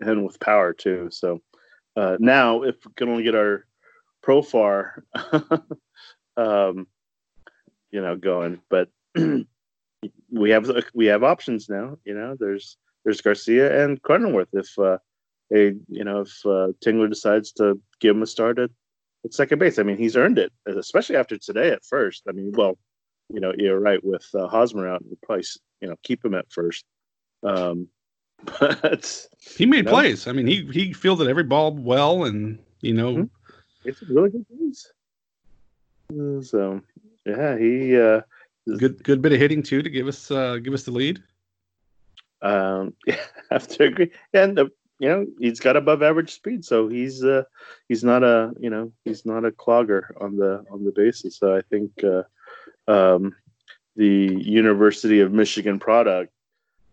and 0.00 0.24
with 0.24 0.40
power 0.40 0.72
too. 0.72 1.08
So 1.12 1.42
uh, 1.96 2.16
now, 2.18 2.62
if 2.62 2.76
we 2.84 2.92
can 2.96 3.08
only 3.08 3.22
get 3.22 3.34
our 3.34 3.66
Profar, 4.24 5.02
um, 6.36 6.88
you 7.90 8.02
know, 8.02 8.16
going, 8.16 8.60
but 8.68 8.88
we 10.30 10.50
have 10.50 10.68
we 10.94 11.06
have 11.06 11.22
options 11.22 11.68
now. 11.68 11.98
You 12.04 12.14
know, 12.14 12.36
there's 12.38 12.76
there's 13.04 13.20
Garcia 13.20 13.84
and 13.84 14.02
Cronenworth. 14.02 14.48
If 14.52 14.76
uh, 14.78 14.98
they, 15.50 15.74
you 15.88 16.04
know, 16.04 16.20
if 16.20 16.44
uh, 16.44 16.72
Tingler 16.84 17.08
decides 17.08 17.52
to 17.52 17.80
give 18.00 18.16
him 18.16 18.22
a 18.22 18.26
start 18.26 18.58
at 18.58 18.70
at 19.24 19.34
second 19.34 19.58
base. 19.58 19.78
I 19.78 19.82
mean, 19.82 19.96
he's 19.96 20.16
earned 20.16 20.38
it, 20.38 20.52
especially 20.66 21.16
after 21.16 21.36
today 21.36 21.70
at 21.70 21.84
first. 21.84 22.22
I 22.28 22.32
mean, 22.32 22.52
well, 22.52 22.78
you 23.32 23.40
know, 23.40 23.52
you're 23.56 23.80
right 23.80 24.02
with 24.04 24.24
uh, 24.34 24.46
Hosmer 24.46 24.86
out, 24.88 25.02
we'll 25.04 25.18
probably, 25.22 25.44
you 25.80 25.88
know, 25.88 25.96
keep 26.04 26.24
him 26.24 26.34
at 26.34 26.46
first. 26.50 26.84
Um, 27.42 27.88
but 28.60 29.26
He 29.56 29.66
made 29.66 29.84
No. 29.86 29.90
plays. 29.92 30.26
I 30.28 30.32
mean, 30.32 30.46
he 30.46 30.66
he 30.66 30.92
fielded 30.92 31.28
every 31.28 31.42
ball 31.42 31.72
well, 31.72 32.24
and 32.24 32.58
you 32.82 32.92
know, 32.94 33.14
Mhm. 33.16 33.30
it's 33.84 34.02
really 34.02 34.30
good. 34.30 34.46
Uh, 36.12 36.40
So, 36.42 36.80
yeah, 37.24 37.56
he, 37.58 37.96
uh, 37.96 38.20
good 38.78 39.02
good 39.02 39.22
bit 39.22 39.32
of 39.32 39.38
hitting 39.40 39.62
too 39.62 39.82
to 39.82 39.90
give 39.90 40.06
us 40.06 40.30
uh 40.30 40.58
give 40.58 40.74
us 40.74 40.84
the 40.84 40.92
lead. 40.92 41.22
um, 42.42 42.94
yeah, 43.06 43.16
I 43.50 43.54
have 43.54 43.66
to 43.68 43.84
agree. 43.84 44.12
And, 44.32 44.58
uh, 44.58 44.68
you 44.98 45.08
know, 45.08 45.26
he's 45.38 45.60
got 45.60 45.76
above 45.76 46.02
average 46.02 46.32
speed, 46.32 46.64
so 46.64 46.88
he's, 46.88 47.22
uh, 47.22 47.42
he's 47.88 48.02
not 48.02 48.22
a, 48.22 48.52
you 48.58 48.70
know, 48.70 48.92
he's 49.04 49.26
not 49.26 49.44
a 49.44 49.50
clogger 49.50 50.10
on 50.20 50.36
the, 50.36 50.64
on 50.70 50.84
the 50.84 50.92
bases. 50.92 51.36
So 51.36 51.54
I 51.54 51.60
think, 51.70 51.92
uh, 52.02 52.22
um, 52.90 53.34
the 53.96 54.38
University 54.42 55.20
of 55.20 55.32
Michigan 55.32 55.78
product, 55.78 56.32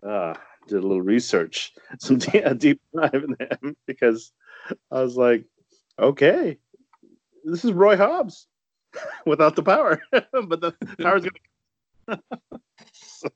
uh, 0.05 0.33
did 0.67 0.77
a 0.77 0.81
little 0.81 1.01
research, 1.01 1.73
some 1.99 2.17
de- 2.17 2.39
a 2.39 2.53
deep 2.53 2.81
dive 2.95 3.13
in 3.13 3.35
him 3.39 3.75
because 3.87 4.31
I 4.91 5.01
was 5.01 5.15
like, 5.15 5.45
okay, 5.99 6.57
this 7.43 7.65
is 7.65 7.71
Roy 7.71 7.97
Hobbs 7.97 8.47
without 9.25 9.55
the 9.55 9.63
power, 9.63 10.01
but 10.11 10.61
the 10.61 10.73
power's 11.01 11.25
gonna. 11.25 12.21
so, 12.91 13.29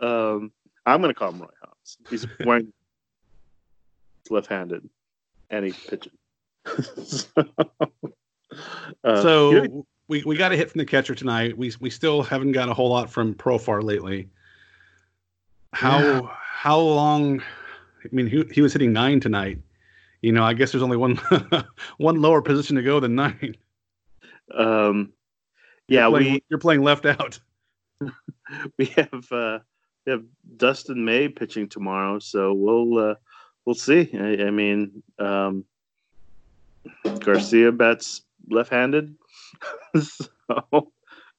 um, 0.00 0.52
I'm 0.84 1.00
gonna 1.00 1.14
call 1.14 1.30
him 1.30 1.40
Roy 1.40 1.48
Hobbs. 1.62 1.98
He's 2.08 2.26
wearing 2.44 2.72
left-handed, 4.30 4.88
and 5.50 5.64
he's 5.64 5.76
pitching. 5.76 6.12
so, 7.06 7.30
uh, 9.04 9.22
so 9.22 9.50
yeah, 9.52 9.66
we, 10.08 10.22
we 10.24 10.36
got 10.36 10.52
a 10.52 10.56
hit 10.56 10.70
from 10.70 10.78
the 10.78 10.84
catcher 10.84 11.14
tonight. 11.14 11.56
We 11.56 11.72
we 11.80 11.90
still 11.90 12.22
haven't 12.22 12.52
got 12.52 12.68
a 12.68 12.74
whole 12.74 12.90
lot 12.90 13.10
from 13.10 13.34
Profar 13.34 13.82
lately. 13.82 14.28
How 15.72 16.00
Yeah. 16.00 16.20
how 16.40 16.78
long? 16.80 17.40
I 17.40 18.08
mean, 18.12 18.26
he 18.26 18.44
he 18.52 18.60
was 18.62 18.72
hitting 18.72 18.92
nine 18.92 19.20
tonight. 19.20 19.58
You 20.22 20.32
know, 20.32 20.44
I 20.44 20.54
guess 20.54 20.72
there's 20.72 20.82
only 20.82 20.96
one 20.96 21.16
one 21.98 22.20
lower 22.20 22.42
position 22.42 22.76
to 22.76 22.82
go 22.82 23.00
than 23.00 23.14
nine. 23.14 23.56
um, 24.54 25.12
yeah, 25.88 26.02
you're 26.02 26.10
playing, 26.10 26.32
we 26.32 26.42
you're 26.48 26.58
playing 26.58 26.82
left 26.82 27.06
out. 27.06 27.38
we 28.78 28.86
have 28.86 29.32
uh, 29.32 29.58
we 30.04 30.12
have 30.12 30.24
Dustin 30.56 31.04
May 31.04 31.28
pitching 31.28 31.68
tomorrow, 31.68 32.18
so 32.18 32.54
we'll 32.54 32.98
uh, 33.10 33.14
we'll 33.66 33.74
see. 33.74 34.08
I, 34.14 34.46
I 34.46 34.50
mean, 34.50 35.02
um, 35.18 35.64
Garcia 37.18 37.72
bats 37.72 38.22
left-handed, 38.48 39.14
so 40.00 40.92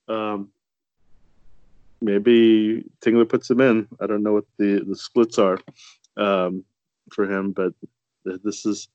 um, 0.07 0.49
maybe 2.01 2.85
Tingler 3.01 3.27
puts 3.27 3.49
him 3.49 3.61
in. 3.61 3.87
I 3.99 4.07
don't 4.07 4.23
know 4.23 4.33
what 4.33 4.45
the 4.59 4.83
the 4.87 4.95
splits 4.95 5.39
are 5.39 5.59
um, 6.17 6.63
for 7.11 7.25
him, 7.25 7.53
but 7.53 7.73
th- 8.25 8.41
this 8.43 8.65
is 8.65 8.89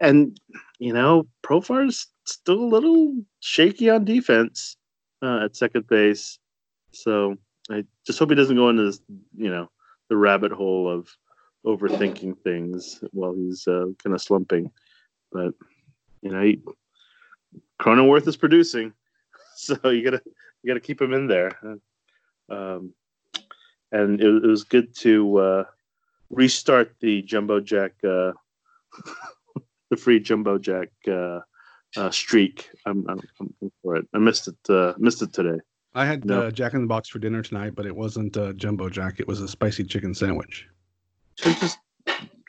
and 0.00 0.38
you 0.78 0.92
know 0.92 1.26
Profar's 1.42 2.08
still 2.24 2.60
a 2.60 2.72
little 2.74 3.14
shaky 3.40 3.88
on 3.88 4.04
defense 4.04 4.76
uh, 5.22 5.44
at 5.44 5.56
second 5.56 5.86
base. 5.86 6.38
So 6.92 7.36
I 7.70 7.84
just 8.06 8.18
hope 8.18 8.30
he 8.30 8.34
doesn't 8.34 8.56
go 8.56 8.68
into 8.68 8.84
this, 8.84 9.00
you 9.36 9.48
know, 9.48 9.70
the 10.08 10.16
rabbit 10.16 10.52
hole 10.52 10.90
of 10.90 11.08
overthinking 11.64 12.38
things 12.42 13.02
while 13.12 13.34
he's 13.34 13.66
uh, 13.68 13.86
kind 14.02 14.14
of 14.14 14.22
slumping. 14.22 14.70
But 15.30 15.54
you 16.22 16.30
know, 16.30 16.42
he, 16.42 16.60
Cronenworth 17.80 18.26
is 18.28 18.36
producing, 18.36 18.92
so 19.56 19.76
you 19.90 20.02
gotta 20.04 20.22
you 20.62 20.68
gotta 20.68 20.80
keep 20.80 21.00
him 21.00 21.12
in 21.12 21.26
there. 21.26 21.58
Um, 22.48 22.92
and 23.92 24.20
it, 24.20 24.26
it 24.44 24.46
was 24.46 24.64
good 24.64 24.94
to 24.96 25.36
uh, 25.38 25.64
restart 26.30 26.94
the 27.00 27.22
jumbo 27.22 27.60
jack, 27.60 27.92
uh, 28.04 28.32
the 29.90 29.96
free 29.96 30.18
jumbo 30.20 30.58
jack 30.58 30.88
uh, 31.08 31.40
uh, 31.96 32.10
streak. 32.10 32.70
I'm, 32.86 33.04
I'm, 33.08 33.20
I'm 33.40 33.72
for 33.82 33.96
it. 33.96 34.06
I 34.14 34.18
missed 34.18 34.48
it. 34.48 34.56
Uh, 34.68 34.94
missed 34.98 35.22
it 35.22 35.32
today. 35.32 35.60
I 35.94 36.06
had 36.06 36.24
No. 36.24 36.44
uh, 36.44 36.50
Jack 36.50 36.72
in 36.72 36.80
the 36.80 36.86
Box 36.86 37.10
for 37.10 37.18
dinner 37.18 37.42
tonight, 37.42 37.74
but 37.74 37.84
it 37.84 37.94
wasn't 37.94 38.34
uh, 38.38 38.54
jumbo 38.54 38.88
jack. 38.88 39.20
It 39.20 39.28
was 39.28 39.42
a 39.42 39.48
spicy 39.48 39.84
chicken 39.84 40.14
sandwich. 40.14 40.66
Should 41.38 41.56
just 41.56 41.78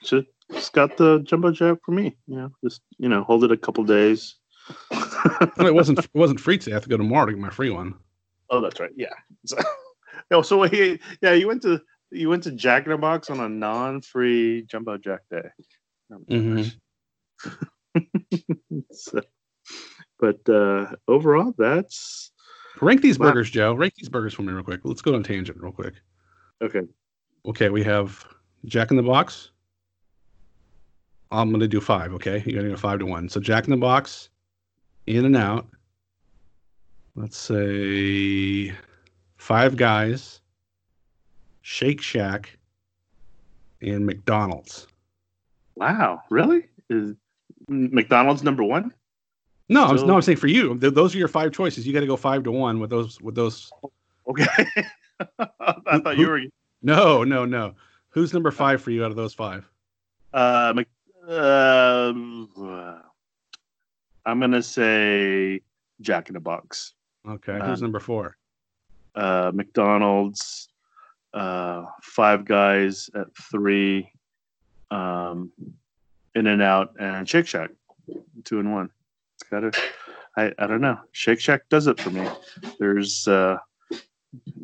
should 0.03 0.25
just 0.51 0.73
got 0.73 0.97
the 0.97 1.19
jumbo 1.19 1.51
jack 1.51 1.77
for 1.85 1.91
me. 1.91 2.15
You 2.27 2.35
know, 2.35 2.49
just 2.63 2.81
you 2.97 3.09
know, 3.09 3.23
hold 3.23 3.43
it 3.43 3.51
a 3.51 3.57
couple 3.57 3.83
days. 3.83 4.35
Well, 5.57 5.67
it 5.67 5.73
wasn't 5.73 5.99
it 5.99 6.09
wasn't 6.13 6.39
free 6.39 6.57
today. 6.57 6.71
I 6.73 6.75
have 6.75 6.83
to 6.83 6.89
go 6.89 6.97
tomorrow 6.97 7.25
to 7.27 7.31
get 7.33 7.39
my 7.41 7.49
free 7.49 7.69
one. 7.69 7.95
oh, 8.49 8.59
that's 8.61 8.79
right. 8.79 8.91
Yeah. 8.95 9.13
So, 9.45 9.57
oh, 10.31 10.41
so 10.41 10.63
he, 10.63 10.99
yeah, 11.21 11.33
you 11.33 11.47
went 11.47 11.61
to 11.63 11.81
you 12.11 12.29
went 12.29 12.43
to 12.43 12.51
Jack 12.51 12.85
in 12.85 12.91
the 12.91 12.97
Box 12.97 13.29
on 13.29 13.39
a 13.39 13.47
non-free 13.49 14.63
jumbo 14.63 14.97
jack 14.97 15.21
day. 15.31 15.49
Oh, 16.11 16.19
my 16.27 16.35
Mhm. 16.35 16.75
so, 18.91 19.21
but 20.19 20.47
uh, 20.49 20.91
overall, 21.07 21.53
that's 21.57 22.31
Rank 22.81 23.01
these 23.01 23.17
Wow. 23.19 23.27
burgers, 23.29 23.49
Joe. 23.49 23.73
Rank 23.73 23.93
these 23.95 24.09
burgers 24.09 24.33
for 24.33 24.41
me 24.43 24.51
real 24.53 24.63
quick. 24.63 24.81
Let's 24.83 25.01
go 25.01 25.15
on 25.15 25.23
tangent 25.23 25.59
real 25.61 25.71
quick. 25.71 25.93
okay. 26.61 26.81
Okay, 27.45 27.69
we 27.69 27.83
have 27.83 28.25
Jack 28.65 28.91
in 28.91 28.98
the 28.98 29.03
Box. 29.03 29.50
I'm 31.32 31.51
gonna 31.51 31.67
do 31.67 31.82
five. 31.82 32.13
Okay, 32.13 32.43
you're 32.46 32.62
gonna 32.62 32.74
go 32.74 32.77
five 32.79 33.00
to 33.00 33.05
one. 33.05 33.27
So 33.27 33.39
Jack 33.39 33.65
in 33.65 33.72
the 33.72 33.77
Box, 33.77 34.29
In 35.08 35.25
and 35.25 35.36
Out. 35.36 35.67
Let's 37.15 37.38
say 37.38 38.74
Five 39.38 39.75
Guys, 39.75 40.41
Shake 41.62 42.01
Shack, 42.01 42.58
and 43.82 44.05
McDonald's. 44.05 44.88
Wow, 45.75 46.22
really? 46.29 46.67
Is 46.89 47.15
McDonald's 47.67 48.43
number 48.43 48.63
one? 48.63 48.93
No, 49.70 49.96
So- 49.96 50.05
no, 50.05 50.15
I'm 50.15 50.22
saying 50.22 50.38
for 50.38 50.48
you. 50.48 50.77
Th- 50.77 50.93
those 50.93 51.15
are 51.15 51.17
your 51.17 51.27
five 51.27 51.51
choices. 51.51 51.86
You 51.88 51.93
got 51.93 52.01
to 52.01 52.08
go 52.08 52.15
five 52.17 52.43
to 52.43 52.51
one 52.51 52.79
with 52.79 52.89
those. 52.89 53.20
With 53.22 53.36
those. 53.36 53.72
Oh, 53.84 53.91
okay. 54.27 54.46
I 55.60 56.00
thought 56.00 56.17
you 56.17 56.27
were 56.27 56.41
No, 56.82 57.24
no, 57.24 57.46
no. 57.46 57.74
Who's 58.13 58.32
number 58.34 58.51
five 58.51 58.82
for 58.82 58.91
you 58.91 59.03
out 59.03 59.10
of 59.12 59.17
those 59.17 59.34
five? 59.34 59.67
Uh, 60.34 60.74
uh, 61.27 62.13
I'm 64.25 64.39
gonna 64.39 64.62
say 64.63 65.62
Jack 66.01 66.29
in 66.29 66.34
the 66.34 66.39
Box. 66.39 66.93
Okay, 67.27 67.53
who's 67.53 67.79
Um, 67.82 67.86
number 67.86 68.00
four? 68.00 68.38
Uh, 69.15 69.51
McDonald's, 69.53 70.70
uh, 71.34 71.86
Five 72.01 72.46
Guys 72.46 73.10
at 73.15 73.27
three, 73.51 74.12
um, 74.91 75.51
In 76.36 76.48
and 76.48 76.62
Out, 76.62 76.93
and 77.00 77.27
Shake 77.27 77.48
Shack, 77.48 77.72
two 78.43 78.60
and 78.60 78.72
one. 78.72 78.89
It's 79.36 79.50
gotta. 79.50 79.72
I, 80.36 80.51
I 80.58 80.65
don't 80.65 80.82
know. 80.82 81.00
Shake 81.12 81.39
Shack 81.39 81.70
does 81.70 81.86
it 81.88 82.00
for 82.00 82.10
me. 82.10 82.27
There's 82.79 83.27
uh, 83.27 83.58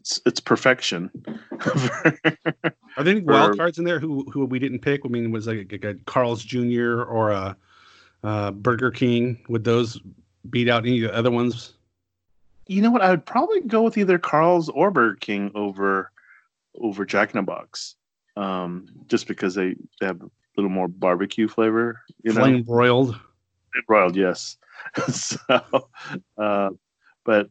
it's 0.10 0.22
it's 0.26 0.40
perfection. 0.40 1.12
Are 1.66 3.04
there 3.04 3.16
any 3.16 3.22
wild 3.22 3.58
cards 3.58 3.78
in 3.78 3.86
there 3.86 4.00
who 4.00 4.24
who 4.32 4.46
we 4.46 4.60
didn't 4.60 4.80
pick? 4.80 5.02
I 5.06 5.08
mean, 5.08 5.32
was 5.32 5.48
like 5.48 5.72
a, 5.72 5.90
a 5.90 5.94
Carl's 6.06 6.44
Jr. 6.44 7.04
or 7.04 7.32
a, 7.32 7.56
a 8.24 8.52
Burger 8.52 8.92
King? 8.92 9.40
Would 9.50 9.64
those 9.64 10.00
beat 10.50 10.70
out 10.70 10.86
any 10.86 11.04
of 11.04 11.12
the 11.12 11.18
other 11.18 11.32
ones? 11.32 11.74
You 12.68 12.82
know 12.82 12.92
what? 12.92 13.02
I 13.02 13.12
would 13.12 13.26
probably 13.26 13.62
go 13.62 13.84
with 13.84 13.98
either 13.98 14.18
Carl's 14.18 14.70
or 14.70 14.90
Burger 14.90 15.16
King 15.16 15.52
over 15.54 16.12
over 16.80 17.06
Jack 17.06 17.34
in 17.34 17.38
the 17.38 17.44
Box, 17.44 17.96
um, 18.36 18.88
just 19.08 19.28
because 19.28 19.54
they, 19.54 19.76
they 20.00 20.08
have 20.08 20.22
a 20.22 20.30
little 20.56 20.72
more 20.72 20.88
barbecue 20.88 21.48
flavor. 21.48 22.02
You 22.24 22.34
know, 22.34 22.42
Flame 22.42 22.64
broiled. 22.64 23.20
broiled, 23.88 24.16
yes. 24.16 24.58
so, 25.12 25.88
uh, 26.38 26.70
but 27.26 27.50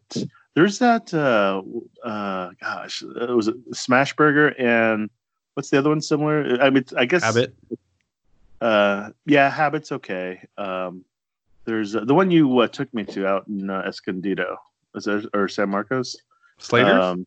there's 0.58 0.80
that. 0.80 1.14
Uh, 1.14 1.62
uh, 2.04 2.50
gosh, 2.60 3.02
it 3.02 3.30
was 3.30 3.46
a 3.46 3.54
Smash 3.72 4.16
Burger 4.16 4.48
and 4.60 5.08
what's 5.54 5.70
the 5.70 5.78
other 5.78 5.90
one 5.90 6.00
similar? 6.00 6.60
I 6.60 6.70
mean, 6.70 6.84
I 6.96 7.04
guess 7.04 7.22
Habit. 7.22 7.54
Uh, 8.60 9.10
yeah, 9.24 9.50
Habit's 9.50 9.92
okay. 9.92 10.44
Um, 10.56 11.04
there's 11.64 11.94
uh, 11.94 12.04
the 12.04 12.14
one 12.14 12.32
you 12.32 12.58
uh, 12.58 12.66
took 12.66 12.92
me 12.92 13.04
to 13.04 13.24
out 13.24 13.46
in 13.46 13.70
uh, 13.70 13.84
Escondido, 13.86 14.56
is 14.96 15.04
there, 15.04 15.22
or 15.32 15.46
San 15.46 15.68
Marcos? 15.68 16.16
Slater's. 16.58 17.04
Um, 17.04 17.24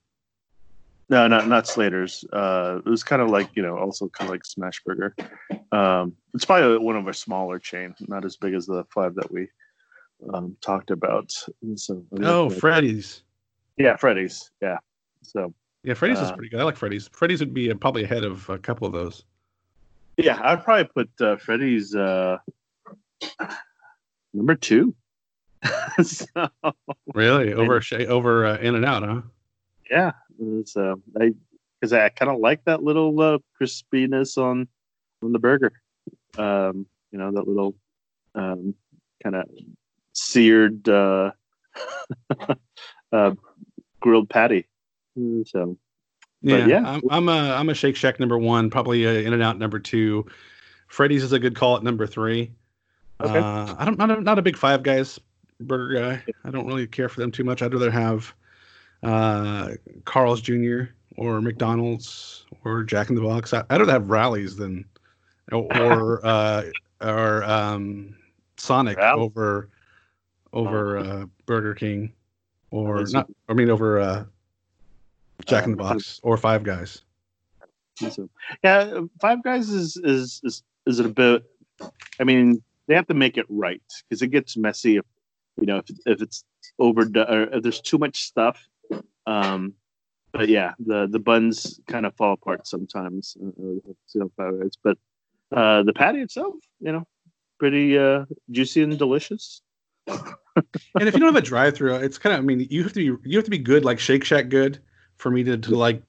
no, 1.09 1.25
not 1.29 1.47
not 1.47 1.67
Slater's. 1.67 2.25
Uh, 2.33 2.81
it 2.85 2.89
was 2.89 3.01
kind 3.01 3.21
of 3.21 3.29
like 3.29 3.47
you 3.55 3.63
know, 3.63 3.77
also 3.77 4.09
kind 4.09 4.27
of 4.27 4.33
like 4.33 4.43
Smash 4.43 4.83
Burger. 4.85 5.15
Um, 5.71 6.17
it's 6.33 6.43
probably 6.43 6.77
one 6.79 6.97
of 6.97 7.07
our 7.07 7.13
smaller 7.13 7.59
chain, 7.59 7.95
not 8.09 8.25
as 8.25 8.35
big 8.35 8.55
as 8.55 8.65
the 8.65 8.83
five 8.93 9.15
that 9.15 9.31
we 9.31 9.47
um, 10.33 10.55
talked 10.61 10.91
about. 10.91 11.31
And 11.61 11.79
so, 11.79 12.03
oh, 12.21 12.49
Freddy's. 12.49 13.23
yeah, 13.77 13.95
Freddy's. 13.95 14.51
Yeah. 14.61 14.77
So 15.23 15.53
Yeah, 15.83 15.93
Freddy's 15.95 16.19
is 16.19 16.29
Uh, 16.29 16.35
pretty 16.35 16.49
good. 16.49 16.59
I 16.59 16.63
like 16.63 16.75
Freddy's. 16.77 17.09
Freddy's 17.13 17.39
would 17.39 17.53
be 17.53 17.71
uh, 17.71 17.75
probably 17.75 18.03
ahead 18.03 18.23
of 18.23 18.49
a 18.49 18.57
couple 18.57 18.85
of 18.87 18.93
those. 18.93 19.23
yeah, 20.17 20.39
I'd 20.43 20.63
probably 20.63 20.85
put 20.85 21.09
uh, 21.21 21.37
Freddy's 21.37 21.95
uh, 21.95 22.37
number 24.33 24.55
two. 24.55 24.93
so, 26.03 26.25
Really, 27.13 27.53
over 27.53 27.81
Shay, 27.81 28.07
over 28.07 28.45
uh, 28.45 28.57
In 28.57 28.75
and 28.75 28.85
Out, 28.85 29.03
huh? 29.03 29.21
yeah, 29.89 30.11
it's, 30.39 30.75
uh, 30.75 30.95
I 31.19 31.33
because 31.79 31.93
I 31.93 32.09
kind 32.09 32.31
of 32.31 32.39
like 32.39 32.63
that 32.65 32.83
little 32.83 33.19
uh, 33.21 33.37
crispiness 33.59 34.37
on 34.37 34.67
on 35.23 35.31
the 35.33 35.39
burger. 35.39 35.73
Um, 36.37 36.85
you 37.11 37.19
know 37.19 37.31
that 37.31 37.47
little 37.47 37.75
um, 38.35 38.73
kind 39.21 39.35
of 39.35 39.45
seared 40.13 40.87
uh, 40.87 41.31
uh, 43.11 43.31
grilled 43.99 44.29
patty. 44.29 44.67
Mm, 45.17 45.47
So 45.47 45.77
But 46.43 46.51
Yeah, 46.51 46.67
yeah. 46.67 46.83
I'm, 46.85 47.01
I'm 47.09 47.29
a 47.29 47.53
I'm 47.53 47.69
a 47.69 47.73
Shake 47.73 47.95
Shack 47.95 48.19
number 48.19 48.37
one, 48.37 48.69
probably 48.69 49.25
In 49.25 49.33
and 49.33 49.43
Out 49.43 49.57
number 49.57 49.79
two. 49.79 50.25
Freddy's 50.87 51.23
is 51.23 51.31
a 51.31 51.39
good 51.39 51.55
call 51.55 51.77
at 51.77 51.83
number 51.83 52.05
three. 52.05 52.51
Okay. 53.21 53.37
Uh, 53.37 53.75
I 53.77 53.85
don't 53.85 53.97
not 53.97 54.11
a, 54.11 54.21
not 54.21 54.39
a 54.39 54.41
big 54.41 54.57
Five 54.57 54.83
Guys 54.83 55.19
burger 55.59 55.99
guy. 55.99 56.33
I 56.43 56.51
don't 56.51 56.65
really 56.65 56.87
care 56.87 57.09
for 57.09 57.21
them 57.21 57.31
too 57.31 57.43
much. 57.43 57.61
I'd 57.61 57.73
rather 57.73 57.91
have 57.91 58.33
uh, 59.03 59.71
Carl's 60.05 60.41
Jr. 60.41 60.83
or 61.17 61.41
McDonald's 61.41 62.45
or 62.63 62.83
Jack 62.83 63.09
in 63.09 63.15
the 63.15 63.21
Box. 63.21 63.53
I, 63.53 63.63
I'd 63.69 63.79
rather 63.79 63.91
have 63.91 64.09
Rallies 64.09 64.55
than 64.55 64.85
or 65.51 65.67
or, 65.77 66.21
uh, 66.25 66.63
or 67.01 67.43
um, 67.43 68.15
Sonic 68.57 68.97
Rally? 68.97 69.21
over 69.21 69.69
over 70.53 70.97
uh, 70.97 71.25
Burger 71.45 71.73
King 71.75 72.13
or 72.71 73.03
not. 73.11 73.29
I 73.49 73.53
mean 73.53 73.69
over 73.69 73.99
uh, 73.99 74.25
Jack 75.45 75.65
in 75.65 75.75
the 75.75 75.83
Um, 75.83 75.89
Box 75.89 76.19
or 76.23 76.37
Five 76.37 76.63
Guys. 76.63 77.01
Yeah, 78.63 79.01
Five 79.19 79.43
Guys 79.43 79.69
is 79.69 79.97
is 79.97 80.41
is 80.43 80.63
is 80.85 80.99
it 80.99 81.05
a 81.05 81.09
bit? 81.09 81.43
I 82.19 82.23
mean, 82.23 82.61
they 82.87 82.95
have 82.95 83.07
to 83.07 83.13
make 83.13 83.37
it 83.37 83.45
right 83.49 83.81
because 84.09 84.21
it 84.21 84.27
gets 84.27 84.57
messy 84.57 84.97
if 84.97 85.05
you 85.59 85.67
know 85.67 85.77
if 85.77 85.89
if 86.05 86.21
it's 86.21 86.43
over, 86.79 87.01
or 87.01 87.43
if 87.43 87.63
there's 87.63 87.81
too 87.81 87.97
much 87.97 88.23
stuff. 88.23 88.67
Um, 89.27 89.73
but 90.31 90.49
yeah, 90.49 90.73
the 90.79 91.07
the 91.07 91.19
buns 91.19 91.79
kind 91.87 92.05
of 92.05 92.15
fall 92.15 92.33
apart 92.33 92.67
sometimes. 92.67 93.37
Uh, 93.41 93.47
uh, 93.47 93.93
you 94.13 94.19
know, 94.19 94.31
Five 94.37 94.59
Guys, 94.59 94.77
but 94.83 94.97
uh, 95.51 95.83
the 95.83 95.93
patty 95.93 96.21
itself, 96.21 96.55
you 96.79 96.91
know, 96.91 97.05
pretty 97.59 97.97
uh, 97.97 98.25
juicy 98.49 98.81
and 98.83 98.97
delicious. 98.97 99.61
And 100.55 101.07
if 101.07 101.13
you 101.13 101.19
don't 101.19 101.33
have 101.33 101.35
a 101.35 101.41
drive 101.41 101.75
through, 101.75 101.95
it's 101.95 102.17
kind 102.17 102.33
of 102.33 102.39
I 102.39 102.43
mean 102.43 102.67
you 102.69 102.83
have 102.83 102.93
to 102.93 102.99
be 102.99 103.29
you 103.29 103.37
have 103.37 103.45
to 103.45 103.51
be 103.51 103.57
good 103.57 103.85
like 103.85 103.99
Shake 103.99 104.23
Shack 104.23 104.49
good 104.49 104.79
for 105.17 105.29
me 105.29 105.43
to, 105.43 105.57
to 105.57 105.75
like 105.75 106.03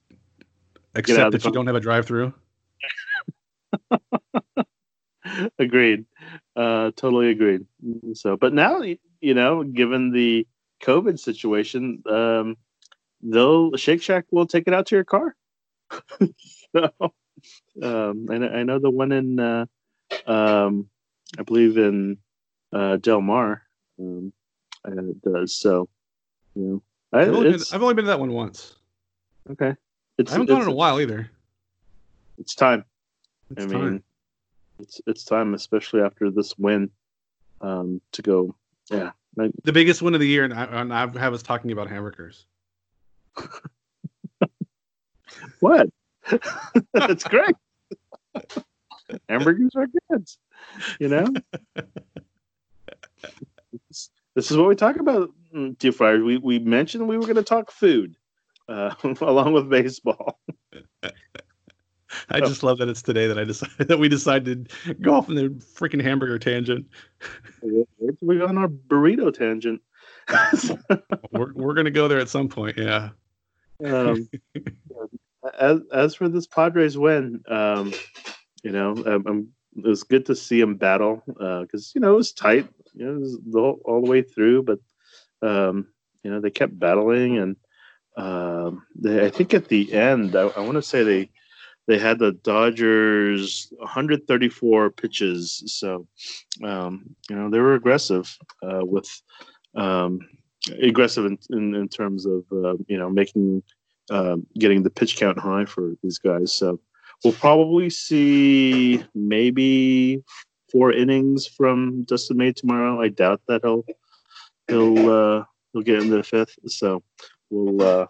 accept 0.95 1.31
that 1.31 1.45
you 1.45 1.51
don't 1.51 1.67
have 1.67 1.75
a 1.75 1.79
drive 1.79 2.05
through. 2.05 2.33
agreed. 5.59 6.05
Uh 6.55 6.91
totally 6.95 7.29
agreed. 7.29 7.65
So 8.13 8.37
but 8.37 8.53
now 8.53 8.81
you 9.21 9.33
know 9.33 9.63
given 9.63 10.11
the 10.11 10.47
covid 10.81 11.17
situation 11.19 12.03
um 12.09 12.57
they'll 13.21 13.75
shake 13.77 14.01
shack 14.01 14.25
will 14.31 14.47
take 14.47 14.67
it 14.67 14.73
out 14.73 14.87
to 14.87 14.95
your 14.95 15.05
car. 15.05 15.35
So 16.75 16.89
um 17.81 18.27
I 18.31 18.37
know, 18.37 18.47
I 18.47 18.63
know 18.63 18.79
the 18.79 18.89
one 18.89 19.11
in 19.11 19.39
uh 19.39 19.65
um 20.25 20.87
i 21.37 21.43
believe 21.43 21.77
in 21.77 22.17
uh 22.71 22.97
del 22.97 23.21
mar 23.21 23.62
um 23.99 24.33
uh, 24.85 24.91
does 25.23 25.55
so 25.57 25.87
you 26.55 26.63
know 26.63 26.83
I, 27.11 27.21
I've 27.21 27.29
only, 27.29 27.51
been, 27.51 27.61
I've 27.71 27.81
only 27.81 27.93
been 27.93 28.05
to 28.05 28.09
that 28.09 28.19
one 28.19 28.31
once. 28.33 28.75
okay 29.51 29.75
it's 30.17 30.31
I 30.31 30.35
haven't 30.35 30.47
gone 30.47 30.57
it's, 30.59 30.67
in 30.67 30.73
a 30.73 30.75
while 30.75 30.99
either. 30.99 31.29
it's 32.37 32.55
time 32.55 32.85
It's 33.51 33.65
I 33.65 33.67
time. 33.67 33.81
mean, 33.83 34.03
it's 34.79 35.01
it's 35.05 35.23
time, 35.23 35.53
especially 35.53 36.01
after 36.01 36.31
this 36.31 36.57
win, 36.57 36.89
um, 37.61 38.01
to 38.13 38.21
go. 38.21 38.55
Yeah, 38.89 39.11
the 39.35 39.71
biggest 39.71 40.01
win 40.01 40.13
of 40.13 40.19
the 40.19 40.27
year, 40.27 40.43
and 40.43 40.53
I, 40.53 40.63
and 40.65 40.93
I 40.93 40.99
have 41.19 41.33
us 41.33 41.43
talking 41.43 41.71
about 41.71 41.89
hamburgers. 41.89 42.45
what? 45.59 45.89
That's 46.93 47.23
great. 47.23 47.55
Hamburgers 49.29 49.71
are 49.75 49.87
good. 50.09 50.27
You 50.99 51.09
know, 51.09 51.27
this, 53.89 54.09
this 54.35 54.51
is 54.51 54.57
what 54.57 54.67
we 54.67 54.75
talk 54.75 54.97
about, 54.97 55.29
mm, 55.53 55.77
dear 55.77 55.91
friars. 55.91 56.23
We 56.23 56.37
we 56.37 56.59
mentioned 56.59 57.07
we 57.07 57.17
were 57.17 57.23
going 57.23 57.35
to 57.35 57.43
talk 57.43 57.71
food, 57.71 58.15
uh, 58.67 58.93
along 59.21 59.53
with 59.53 59.69
baseball. 59.69 60.39
I 62.29 62.39
just 62.39 62.63
love 62.63 62.77
that 62.77 62.89
it's 62.89 63.01
today 63.01 63.27
that 63.27 63.39
I 63.39 63.43
decided 63.43 63.77
that 63.87 63.99
we 63.99 64.09
decided 64.09 64.69
to 64.85 64.93
go 64.95 65.15
off 65.15 65.29
on 65.29 65.35
the 65.35 65.49
freaking 65.49 66.01
hamburger 66.01 66.39
tangent. 66.39 66.85
We're 68.21 68.45
on 68.45 68.57
our 68.57 68.67
burrito 68.67 69.33
tangent. 69.33 69.81
We're 71.31 71.53
we're 71.53 71.73
gonna 71.73 71.91
go 71.91 72.07
there 72.07 72.19
at 72.19 72.29
some 72.29 72.47
point. 72.47 72.77
Yeah. 72.77 73.09
um, 73.85 74.29
as 75.59 75.81
as 75.91 76.15
for 76.15 76.29
this 76.29 76.47
Padres 76.47 76.97
win, 76.97 77.41
um, 77.47 77.93
you 78.63 78.71
know, 78.71 78.91
um, 79.05 79.23
um, 79.27 79.47
it 79.75 79.85
was 79.85 80.03
good 80.03 80.25
to 80.27 80.35
see 80.35 80.59
them 80.61 80.75
battle 80.75 81.23
because 81.27 81.91
you 81.95 82.01
know 82.01 82.13
it 82.13 82.17
was 82.17 82.31
tight, 82.31 82.69
you 82.93 83.05
know, 83.05 83.19
the 83.19 83.59
whole, 83.59 83.79
all 83.85 84.03
the 84.03 84.09
way 84.09 84.21
through, 84.21 84.63
but 84.63 84.79
um, 85.41 85.87
you 86.23 86.31
know 86.31 86.39
they 86.39 86.49
kept 86.49 86.77
battling, 86.77 87.37
and 87.37 87.55
um, 88.17 88.85
they, 88.95 89.25
I 89.25 89.29
think 89.29 89.53
at 89.53 89.67
the 89.67 89.93
end, 89.93 90.35
I, 90.35 90.47
I 90.47 90.59
want 90.61 90.75
to 90.75 90.81
say 90.81 91.03
they 91.03 91.29
they 91.87 91.97
had 91.97 92.19
the 92.19 92.31
Dodgers 92.31 93.71
134 93.77 94.89
pitches, 94.91 95.63
so 95.65 96.07
um, 96.63 97.15
you 97.29 97.35
know 97.35 97.49
they 97.49 97.59
were 97.59 97.75
aggressive 97.75 98.37
uh, 98.63 98.85
with 98.85 99.09
um, 99.75 100.19
aggressive 100.81 101.25
in, 101.25 101.37
in, 101.49 101.75
in 101.75 101.89
terms 101.89 102.25
of 102.25 102.43
uh, 102.51 102.75
you 102.87 102.97
know 102.97 103.09
making 103.09 103.63
um, 104.09 104.45
getting 104.57 104.83
the 104.83 104.89
pitch 104.89 105.17
count 105.17 105.39
high 105.39 105.65
for 105.65 105.93
these 106.03 106.17
guys. 106.17 106.53
So 106.53 106.79
we'll 107.23 107.33
probably 107.33 107.89
see 107.89 109.03
maybe 109.13 110.23
four 110.73 110.91
innings 110.91 111.47
from 111.47 112.03
Dustin 112.03 112.35
May 112.35 112.51
tomorrow. 112.51 113.01
I 113.01 113.07
doubt 113.07 113.41
that 113.47 113.61
he'll 113.63 113.85
he'll 114.67 115.09
uh, 115.09 115.43
he'll 115.71 115.83
get 115.83 116.01
into 116.01 116.17
the 116.17 116.23
fifth. 116.23 116.57
So 116.67 117.01
we'll 117.49 117.81
uh, 117.81 118.07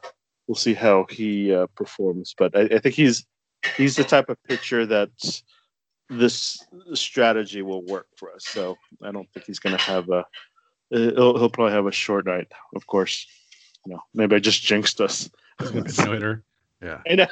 we'll 0.48 0.56
see 0.56 0.74
how 0.74 1.06
he 1.10 1.54
uh, 1.54 1.68
performs. 1.76 2.34
But 2.36 2.58
I, 2.58 2.62
I 2.62 2.80
think 2.80 2.96
he's 2.96 3.26
he's 3.78 3.96
the 3.96 4.04
type 4.04 4.30
of 4.30 4.42
pitcher 4.46 4.88
that 4.88 5.12
this 6.10 6.66
strategy 6.94 7.62
will 7.62 7.84
work 7.86 8.08
for 8.16 8.34
us. 8.34 8.46
So 8.48 8.78
I 9.04 9.12
don't 9.12 9.32
think 9.34 9.46
he's 9.46 9.60
going 9.60 9.78
to 9.78 9.84
have 9.84 10.10
a. 10.10 10.26
He'll, 10.90 11.38
he'll 11.38 11.50
probably 11.50 11.74
have 11.74 11.88
a 11.88 11.92
short 11.92 12.26
night, 12.26 12.52
of 12.76 12.88
course. 12.88 13.28
You 13.86 13.94
know, 13.94 14.02
maybe 14.14 14.36
I 14.36 14.40
just 14.40 14.64
jinxed 14.64 15.02
us. 15.02 15.30
He's 15.60 15.72
gonna 15.72 15.86
pitch 15.86 16.00
no 16.00 16.14
hitter. 16.14 16.44
Yeah. 16.82 17.02
I 17.10 17.16
know. 17.16 17.28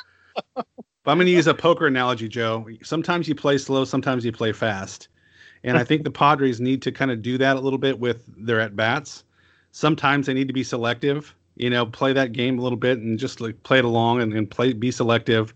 But 1.03 1.11
I'm 1.11 1.17
going 1.17 1.27
to 1.27 1.31
use 1.31 1.47
a 1.47 1.53
poker 1.53 1.87
analogy, 1.87 2.27
Joe. 2.27 2.67
Sometimes 2.83 3.27
you 3.27 3.35
play 3.35 3.57
slow, 3.57 3.85
sometimes 3.85 4.23
you 4.23 4.31
play 4.31 4.51
fast. 4.51 5.09
And 5.63 5.77
I 5.77 5.83
think 5.83 6.03
the 6.03 6.11
Padres 6.11 6.59
need 6.59 6.81
to 6.81 6.91
kind 6.91 7.11
of 7.11 7.21
do 7.21 7.37
that 7.37 7.55
a 7.55 7.59
little 7.59 7.79
bit 7.79 7.99
with 7.99 8.23
their 8.35 8.59
at 8.59 8.75
bats. 8.75 9.23
Sometimes 9.71 10.25
they 10.25 10.33
need 10.33 10.47
to 10.47 10.53
be 10.53 10.63
selective 10.63 11.35
You 11.55 11.69
know, 11.69 11.85
play 11.85 12.13
that 12.13 12.31
game 12.31 12.57
a 12.57 12.61
little 12.61 12.77
bit 12.77 12.99
and 12.99 13.19
just 13.19 13.41
like 13.41 13.61
play 13.63 13.79
it 13.79 13.85
along 13.85 14.21
and, 14.21 14.33
and 14.33 14.49
play 14.49 14.73
be 14.73 14.89
selective, 14.91 15.53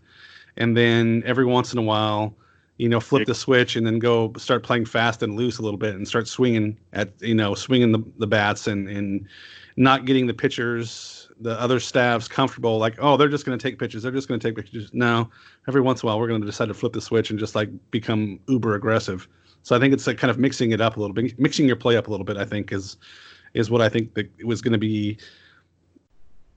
and 0.58 0.76
then 0.76 1.24
every 1.26 1.46
once 1.46 1.74
in 1.74 1.80
a 1.80 1.82
while, 1.82 2.36
you 2.78 2.89
know, 2.89 3.00
flip 3.00 3.26
the 3.26 3.34
switch 3.36 3.76
and 3.76 3.88
then 3.88 4.00
go 4.00 4.34
start 4.38 4.63
playing 4.63 4.86
fast 4.86 5.24
and 5.24 5.36
loose 5.36 5.58
a 5.58 5.62
little 5.62 5.78
bit 5.78 5.96
and 5.96 6.08
start 6.08 6.28
swinging 6.28 6.78
at 6.94 7.10
you 7.22 7.34
know 7.34 7.56
swinging 7.56 7.91
the, 7.91 8.04
the 8.20 8.28
bats 8.28 8.68
and 8.68 8.88
and 8.89 9.28
not 9.78 10.06
getting 10.06 10.28
the 10.28 10.34
pitchers 10.34 11.30
the 11.41 11.60
other 11.60 11.80
staffs 11.82 12.30
comfortable 12.30 12.78
like 12.78 12.96
oh 13.00 13.18
they're 13.18 13.28
just 13.28 13.46
going 13.46 13.58
to 13.58 13.63
take 13.63 13.80
pitches. 13.80 14.04
They're 14.04 14.12
just 14.12 14.28
going 14.28 14.39
to 14.39 14.48
take 14.48 14.56
pitches. 14.56 14.94
No. 14.94 15.30
Every 15.68 15.82
once 15.82 16.04
in 16.04 16.08
a 16.08 16.12
while 16.12 16.20
we're 16.20 16.28
going 16.28 16.41
to 16.41 16.48
decide 16.48 16.68
to 16.68 16.74
flip 16.74 16.94
the 16.94 17.02
switch 17.02 17.30
and 17.30 17.39
just 17.39 17.56
like 17.56 17.70
become 17.91 18.39
uber 18.48 18.76
aggressive 18.76 19.28
so 19.65 19.75
i 19.75 19.80
think 19.80 19.93
it's 19.93 20.08
like 20.08 20.17
kind 20.17 20.32
of 20.32 20.38
mixing 20.38 20.71
it 20.71 20.80
up 20.80 20.95
a 20.95 20.99
little 20.99 21.13
bit 21.13 21.38
mixing 21.39 21.67
your 21.67 21.75
play 21.75 21.97
up 21.97 22.08
a 22.08 22.12
little 22.12 22.25
bit 22.25 22.38
i 22.38 22.45
think 22.45 22.71
is 22.71 22.97
is 23.54 23.69
what 23.69 23.82
i 23.82 23.89
think 23.89 24.13
that 24.13 24.30
was 24.45 24.62
going 24.62 24.71
to 24.71 24.78
be 24.78 25.17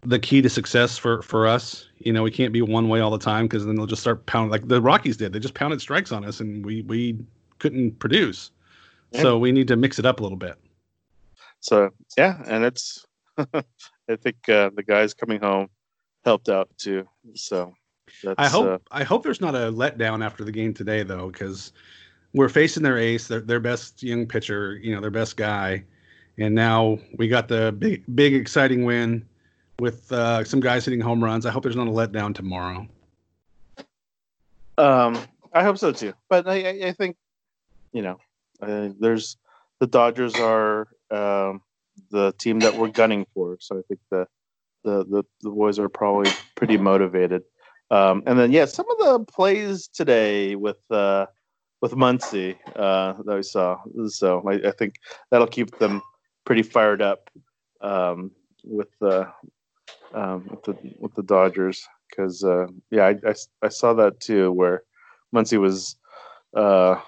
the 0.03 0.19
key 0.19 0.41
to 0.41 0.49
success 0.49 0.97
for 0.97 1.23
for 1.23 1.47
us 1.47 1.89
you 1.99 2.13
know 2.13 2.23
we 2.23 2.31
can't 2.31 2.53
be 2.53 2.63
one 2.63 2.89
way 2.89 3.01
all 3.01 3.11
the 3.11 3.19
time 3.19 3.47
because 3.47 3.67
then 3.67 3.75
they'll 3.75 3.87
just 3.87 4.03
start 4.03 4.25
pounding 4.27 4.51
like 4.51 4.69
the 4.69 4.81
rockies 4.81 5.17
did 5.17 5.33
they 5.33 5.41
just 5.41 5.55
pounded 5.55 5.81
strikes 5.81 6.13
on 6.13 6.25
us 6.25 6.39
and 6.39 6.65
we 6.65 6.83
we 6.83 7.19
couldn't 7.59 7.99
produce 7.99 8.53
yeah. 9.11 9.23
so 9.23 9.39
we 9.39 9.51
need 9.51 9.67
to 9.67 9.77
mix 9.77 9.99
it 9.99 10.07
up 10.07 10.21
a 10.21 10.23
little 10.23 10.39
bit 10.39 10.57
so 11.61 11.91
yeah 12.17 12.41
and 12.47 12.65
it's 12.65 13.05
I 14.09 14.17
think 14.17 14.49
uh, 14.49 14.71
the 14.75 14.83
guys 14.83 15.15
coming 15.15 15.41
home 15.41 15.69
helped 16.25 16.49
out 16.49 16.69
too. 16.79 17.07
So 17.35 17.75
I 18.37 18.49
hope 18.49 18.67
uh, 18.67 18.79
I 18.91 19.05
hope 19.05 19.23
there's 19.23 19.41
not 19.41 19.55
a 19.55 19.71
letdown 19.73 20.25
after 20.25 20.45
the 20.45 20.53
game 20.53 20.75
today 20.75 21.03
though, 21.03 21.31
because 21.31 21.73
we're 22.35 22.49
facing 22.49 22.83
their 22.83 22.99
ace, 22.99 23.29
their 23.29 23.41
their 23.41 23.61
best 23.61 24.03
young 24.03 24.27
pitcher, 24.27 24.77
you 24.83 24.95
know, 24.95 25.01
their 25.01 25.11
best 25.11 25.37
guy, 25.37 25.85
and 26.39 26.55
now 26.55 26.99
we 27.17 27.29
got 27.29 27.49
the 27.49 27.73
big 27.73 28.05
big 28.15 28.35
exciting 28.35 28.85
win 28.85 29.27
with 29.81 30.11
uh, 30.13 30.45
some 30.45 30.61
guys 30.61 30.85
hitting 30.85 31.01
home 31.01 31.23
runs. 31.23 31.47
I 31.47 31.51
hope 31.51 31.63
there's 31.63 31.77
not 31.77 31.89
a 31.89 31.91
letdown 31.91 32.35
tomorrow. 32.35 32.87
Um, 34.77 35.19
I 35.53 35.63
hope 35.63 35.79
so 35.79 35.93
too. 35.93 36.15
But 36.29 36.49
I, 36.49 36.89
I 36.89 36.93
think, 36.93 37.17
you 37.93 38.03
know, 38.03 38.19
uh, 38.61 38.91
there's 38.99 39.37
the 39.81 39.87
Dodgers 39.87 40.35
are 40.37 40.89
um, 41.11 41.63
the 42.11 42.33
team 42.39 42.61
that 42.61 42.75
we're 42.75 42.89
gunning 42.89 43.27
for. 43.35 43.57
So 43.61 43.79
I 43.79 43.83
think 43.89 44.01
the 44.11 44.27
the 44.85 45.05
the, 45.05 45.25
the 45.43 45.51
boys 45.51 45.79
are 45.79 45.89
probably 45.89 46.31
pretty 46.55 46.77
motivated. 46.77 47.43
Um, 47.91 48.23
and 48.27 48.39
then 48.39 48.53
yeah, 48.53 48.67
some 48.67 48.87
of 48.91 48.99
the 48.99 49.25
plays 49.33 49.89
today 49.89 50.55
with 50.55 50.79
uh, 50.91 51.27
with 51.81 51.93
Muncy 51.93 52.57
uh, 52.77 53.15
that 53.25 53.37
we 53.37 53.43
saw. 53.43 53.79
So 54.09 54.43
I, 54.49 54.69
I, 54.69 54.71
think 54.73 54.97
that'll 55.31 55.47
keep 55.47 55.79
them 55.79 56.03
pretty 56.45 56.63
fired 56.63 57.01
up 57.01 57.31
um, 57.81 58.33
with 58.65 58.89
the 59.01 59.31
um, 60.13 60.49
with 60.51 60.63
the 60.65 60.77
with 60.99 61.15
the 61.15 61.23
Dodgers 61.23 61.87
because 62.09 62.43
uh, 62.43 62.67
yeah, 62.91 63.07
I, 63.07 63.29
I, 63.29 63.35
I 63.63 63.69
saw 63.69 63.95
that 63.95 64.21
too 64.21 64.51
where 64.53 64.83
Muncy 65.35 65.59
was 65.61 65.97
uh, 66.57 67.01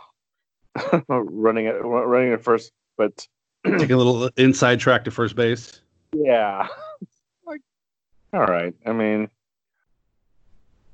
running 1.09 1.67
at 1.67 1.85
running 1.85 2.33
at 2.33 2.43
first, 2.43 2.73
but 2.97 3.27
Take 3.79 3.91
a 3.91 3.97
little 3.97 4.31
inside 4.37 4.81
track 4.81 5.05
to 5.05 5.11
first 5.11 5.37
base. 5.37 5.83
Yeah. 6.15 6.67
like, 7.47 7.61
all 8.33 8.47
right. 8.47 8.75
I 8.87 8.93
mean, 8.93 9.29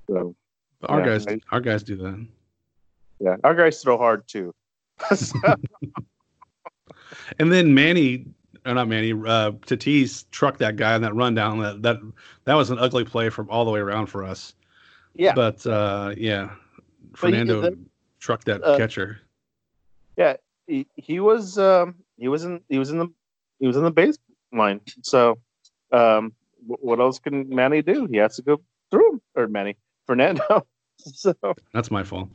so 0.08 0.34
our 0.82 1.00
yeah, 1.00 1.06
guys, 1.06 1.26
I, 1.28 1.38
our 1.52 1.60
guys 1.60 1.84
do 1.84 1.96
that. 1.96 2.26
Yeah, 3.20 3.36
our 3.44 3.54
guys 3.54 3.82
throw 3.82 3.96
hard 3.98 4.26
too. 4.28 4.54
and 7.38 7.52
then 7.52 7.74
Manny, 7.74 8.26
or 8.64 8.74
not 8.74 8.88
Manny, 8.88 9.12
uh, 9.12 9.52
Tatis 9.66 10.24
trucked 10.30 10.58
that 10.58 10.76
guy 10.76 10.94
on 10.94 11.02
that 11.02 11.14
rundown. 11.14 11.58
That 11.60 11.82
that 11.82 11.98
that 12.44 12.54
was 12.54 12.70
an 12.70 12.78
ugly 12.78 13.04
play 13.04 13.28
from 13.30 13.48
all 13.50 13.64
the 13.64 13.70
way 13.70 13.80
around 13.80 14.06
for 14.06 14.24
us. 14.24 14.54
Yeah. 15.14 15.34
But 15.34 15.66
uh, 15.66 16.14
yeah, 16.16 16.50
Fernando 17.14 17.76
trucked 18.20 18.46
that 18.46 18.62
uh, 18.62 18.76
catcher. 18.76 19.20
Yeah, 20.16 20.36
he, 20.66 20.86
he 20.94 21.20
was 21.20 21.58
um, 21.58 21.96
he 22.18 22.28
was 22.28 22.44
in 22.44 22.60
he 22.68 22.78
was 22.78 22.90
in 22.90 22.98
the 22.98 23.08
he 23.58 23.66
was 23.66 23.76
in 23.76 23.84
the 23.84 23.92
baseline. 23.92 24.80
So 25.02 25.38
um, 25.92 26.32
what 26.66 27.00
else 27.00 27.18
can 27.18 27.48
Manny 27.48 27.82
do? 27.82 28.06
He 28.06 28.16
has 28.18 28.36
to 28.36 28.42
go 28.42 28.60
through 28.90 29.14
him 29.14 29.20
or 29.34 29.48
Manny 29.48 29.76
Fernando. 30.06 30.66
so 30.98 31.34
that's 31.72 31.90
my 31.90 32.02
fault. 32.02 32.28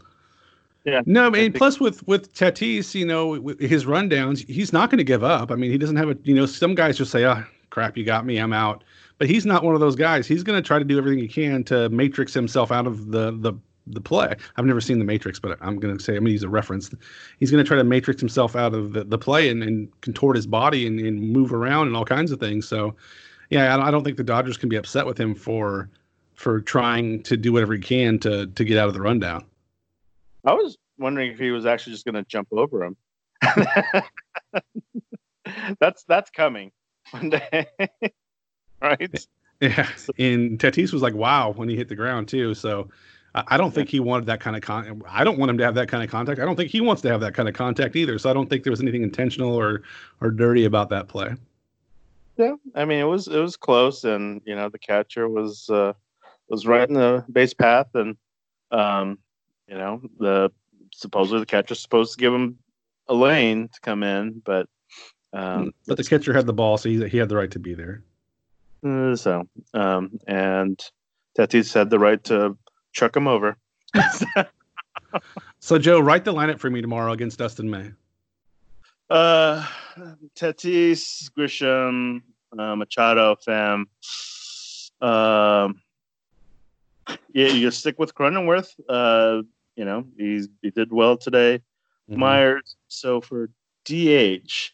Yeah. 0.83 1.01
No, 1.05 1.27
I 1.27 1.29
mean, 1.29 1.53
plus 1.53 1.79
with 1.79 2.05
with 2.07 2.33
Tatis, 2.33 2.95
you 2.95 3.05
know, 3.05 3.33
his 3.59 3.85
rundowns, 3.85 4.47
he's 4.47 4.73
not 4.73 4.89
going 4.89 4.97
to 4.97 5.03
give 5.03 5.23
up. 5.23 5.51
I 5.51 5.55
mean, 5.55 5.71
he 5.71 5.77
doesn't 5.77 5.95
have 5.95 6.09
a, 6.09 6.17
you 6.23 6.33
know, 6.33 6.45
some 6.45 6.73
guys 6.73 6.97
just 6.97 7.11
say, 7.11 7.25
"Oh, 7.25 7.43
crap, 7.69 7.97
you 7.97 8.03
got 8.03 8.25
me, 8.25 8.37
I'm 8.37 8.53
out." 8.53 8.83
But 9.19 9.29
he's 9.29 9.45
not 9.45 9.63
one 9.63 9.75
of 9.75 9.79
those 9.79 9.95
guys. 9.95 10.27
He's 10.27 10.41
going 10.41 10.61
to 10.61 10.65
try 10.65 10.79
to 10.79 10.85
do 10.85 10.97
everything 10.97 11.19
he 11.19 11.27
can 11.27 11.63
to 11.65 11.89
matrix 11.89 12.33
himself 12.33 12.71
out 12.71 12.87
of 12.87 13.11
the 13.11 13.31
the 13.31 13.53
the 13.87 14.01
play. 14.01 14.35
I've 14.57 14.65
never 14.65 14.81
seen 14.81 14.99
the 14.99 15.05
Matrix, 15.05 15.39
but 15.39 15.57
I'm 15.61 15.77
going 15.79 15.95
to 15.97 16.03
say 16.03 16.13
I'm 16.13 16.19
going 16.19 16.27
to 16.27 16.33
use 16.33 16.43
a 16.43 16.49
reference. 16.49 16.91
He's 17.39 17.51
going 17.51 17.63
to 17.63 17.67
try 17.67 17.77
to 17.77 17.83
matrix 17.83 18.19
himself 18.19 18.55
out 18.55 18.73
of 18.73 18.93
the, 18.93 19.03
the 19.03 19.17
play 19.17 19.49
and, 19.49 19.63
and 19.63 20.01
contort 20.01 20.35
his 20.35 20.47
body 20.47 20.85
and, 20.85 20.99
and 20.99 21.19
move 21.19 21.51
around 21.51 21.87
and 21.87 21.95
all 21.95 22.05
kinds 22.05 22.31
of 22.31 22.39
things. 22.39 22.67
So, 22.67 22.95
yeah, 23.49 23.75
I, 23.75 23.87
I 23.87 23.91
don't 23.91 24.03
think 24.03 24.17
the 24.17 24.23
Dodgers 24.23 24.57
can 24.57 24.69
be 24.69 24.75
upset 24.75 25.05
with 25.05 25.19
him 25.19 25.35
for 25.35 25.89
for 26.35 26.61
trying 26.61 27.21
to 27.23 27.37
do 27.37 27.53
whatever 27.53 27.73
he 27.73 27.79
can 27.79 28.19
to 28.19 28.47
to 28.47 28.63
get 28.63 28.77
out 28.77 28.87
of 28.87 28.93
the 28.93 29.01
rundown. 29.01 29.45
I 30.45 30.53
was 30.53 30.77
wondering 30.97 31.31
if 31.31 31.39
he 31.39 31.51
was 31.51 31.65
actually 31.65 31.93
just 31.93 32.05
going 32.05 32.15
to 32.15 32.23
jump 32.23 32.47
over 32.51 32.83
him. 32.83 32.97
that's 35.79 36.03
that's 36.03 36.29
coming 36.29 36.71
one 37.11 37.29
day, 37.29 37.67
right? 38.81 39.27
Yeah, 39.59 39.87
and 40.17 40.59
Tatis 40.59 40.93
was 40.93 41.01
like, 41.01 41.13
"Wow!" 41.13 41.51
when 41.51 41.69
he 41.69 41.75
hit 41.75 41.87
the 41.87 41.95
ground 41.95 42.27
too. 42.27 42.53
So 42.53 42.89
I 43.33 43.57
don't 43.57 43.71
think 43.73 43.89
he 43.89 43.99
wanted 43.99 44.25
that 44.25 44.41
kind 44.41 44.55
of 44.55 44.61
con. 44.61 45.01
I 45.07 45.23
don't 45.23 45.37
want 45.39 45.49
him 45.49 45.57
to 45.59 45.63
have 45.63 45.75
that 45.75 45.87
kind 45.87 46.03
of 46.03 46.09
contact. 46.09 46.39
I 46.39 46.45
don't 46.45 46.57
think 46.57 46.69
he 46.69 46.81
wants 46.81 47.01
to 47.03 47.09
have 47.09 47.21
that 47.21 47.33
kind 47.33 47.47
of 47.47 47.55
contact 47.55 47.95
either. 47.95 48.19
So 48.19 48.29
I 48.29 48.33
don't 48.33 48.49
think 48.49 48.63
there 48.63 48.71
was 48.71 48.81
anything 48.81 49.03
intentional 49.03 49.55
or 49.55 49.83
or 50.19 50.31
dirty 50.31 50.65
about 50.65 50.89
that 50.89 51.07
play. 51.07 51.35
Yeah, 52.37 52.55
I 52.75 52.85
mean 52.85 52.99
it 52.99 53.05
was 53.05 53.27
it 53.27 53.39
was 53.39 53.55
close, 53.55 54.03
and 54.03 54.41
you 54.45 54.55
know 54.55 54.67
the 54.67 54.79
catcher 54.79 55.29
was 55.29 55.69
uh, 55.69 55.93
was 56.49 56.67
right 56.67 56.87
in 56.87 56.95
the 56.95 57.23
base 57.31 57.53
path, 57.53 57.87
and 57.93 58.17
um, 58.71 59.17
you 59.71 59.77
know 59.77 60.01
the 60.19 60.51
supposedly 60.93 61.39
the 61.39 61.45
catcher's 61.45 61.79
supposed 61.79 62.13
to 62.13 62.19
give 62.19 62.33
him 62.33 62.57
a 63.07 63.13
lane 63.13 63.69
to 63.69 63.79
come 63.79 64.03
in, 64.03 64.41
but 64.45 64.67
um, 65.33 65.73
but 65.87 65.97
the 65.97 66.03
catcher 66.03 66.33
had 66.33 66.45
the 66.45 66.53
ball, 66.53 66.77
so 66.77 66.89
he 66.89 67.07
he 67.07 67.17
had 67.17 67.29
the 67.29 67.37
right 67.37 67.51
to 67.51 67.59
be 67.59 67.73
there. 67.73 68.03
Uh, 68.85 69.15
so 69.15 69.47
um, 69.73 70.19
and 70.27 70.79
Tatis 71.37 71.73
had 71.73 71.89
the 71.89 71.99
right 71.99 72.21
to 72.25 72.57
chuck 72.91 73.15
him 73.15 73.27
over. 73.27 73.57
so, 75.59 75.77
Joe, 75.77 75.99
write 75.99 76.25
the 76.25 76.33
lineup 76.33 76.59
for 76.59 76.69
me 76.69 76.81
tomorrow 76.81 77.13
against 77.13 77.39
Dustin 77.39 77.69
May. 77.69 77.91
Uh, 79.09 79.65
Tatis, 80.35 81.29
Grisham, 81.37 82.21
uh, 82.57 82.75
Machado, 82.75 83.35
Pham. 83.47 83.85
Um, 85.01 85.81
yeah, 87.33 87.47
you 87.47 87.71
stick 87.71 87.97
with 87.99 88.13
Cronenworth. 88.13 88.73
Uh, 88.87 89.43
you 89.75 89.85
know, 89.85 90.05
he's 90.17 90.47
he 90.61 90.69
did 90.69 90.91
well 90.91 91.17
today. 91.17 91.61
Mm-hmm. 92.09 92.19
Myers. 92.19 92.75
So 92.87 93.21
for 93.21 93.49
DH, 93.85 94.71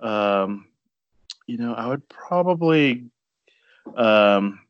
um, 0.00 0.66
you 1.46 1.58
know, 1.58 1.74
I 1.74 1.86
would 1.86 2.08
probably, 2.08 3.06
um, 3.96 4.60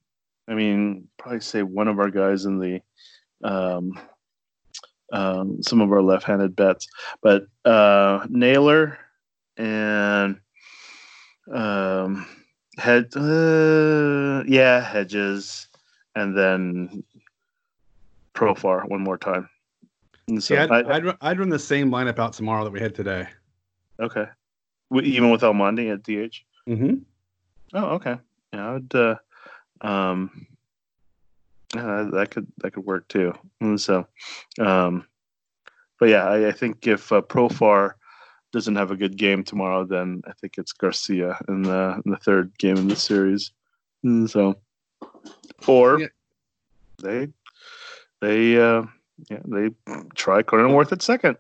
I 0.49 0.55
mean, 0.55 1.09
probably 1.19 1.41
say 1.41 1.63
one 1.63 1.89
of 1.89 1.99
our 1.99 2.11
guys 2.11 2.45
in 2.45 2.59
the 2.59 2.81
um, 3.43 3.99
um, 5.13 5.63
some 5.63 5.81
of 5.81 5.91
our 5.93 6.03
left-handed 6.03 6.55
bets, 6.55 6.87
but 7.23 7.47
uh, 7.65 8.27
Naylor 8.29 8.99
and 9.57 10.41
um, 11.53 12.27
head, 12.77 13.09
uh, 13.17 14.45
yeah, 14.47 14.81
Hedges, 14.81 15.69
and 16.15 16.37
then 16.37 17.03
Profar 18.35 18.89
one 18.89 19.03
more 19.03 19.19
time. 19.19 19.49
So 20.39 20.55
yeah, 20.55 20.67
I'd, 20.71 20.87
I, 20.87 20.99
would 20.99 21.17
I'd 21.21 21.39
run 21.39 21.49
the 21.49 21.59
same 21.59 21.91
lineup 21.91 22.19
out 22.19 22.33
tomorrow 22.35 22.65
that 22.65 22.71
we 22.71 22.81
had 22.81 22.95
today. 22.95 23.27
Okay, 23.99 24.27
even 25.03 25.31
with 25.31 25.43
Almonte 25.43 25.89
at 25.89 26.03
DH. 26.03 26.45
Mm-hmm. 26.69 26.97
Oh, 27.75 27.87
okay. 27.97 28.17
Yeah, 28.53 28.69
I 28.69 28.73
would. 28.75 28.95
Uh, 28.95 29.17
um, 29.81 30.47
uh, 31.77 32.05
that 32.11 32.31
could 32.31 32.47
that 32.59 32.73
could 32.73 32.85
work 32.85 33.07
too. 33.09 33.33
And 33.61 33.81
so, 33.81 34.07
um, 34.59 35.07
but 35.99 36.09
yeah, 36.09 36.27
I, 36.27 36.49
I 36.49 36.53
think 36.53 36.87
if 36.87 37.13
uh, 37.13 37.21
Profar 37.21 37.93
doesn't 38.53 38.77
have 38.77 38.91
a 38.91 38.97
good 38.97 39.17
game 39.17 39.45
tomorrow, 39.45 39.85
then 39.85 40.23
I 40.27 40.33
think 40.33 40.59
it's 40.59 40.73
Garcia 40.73 41.39
in 41.49 41.63
the 41.63 42.01
in 42.05 42.11
the 42.11 42.19
third 42.19 42.57
game 42.59 42.77
in 42.77 42.89
the 42.89 42.97
series. 42.97 43.53
And 44.03 44.29
so, 44.29 44.57
or 45.69 46.01
yeah. 46.01 46.07
they 47.03 47.29
they 48.21 48.61
uh, 48.61 48.83
yeah 49.29 49.41
they 49.45 49.71
try 50.15 50.43
Cronenworth 50.43 50.93
at 50.93 51.03
second. 51.03 51.37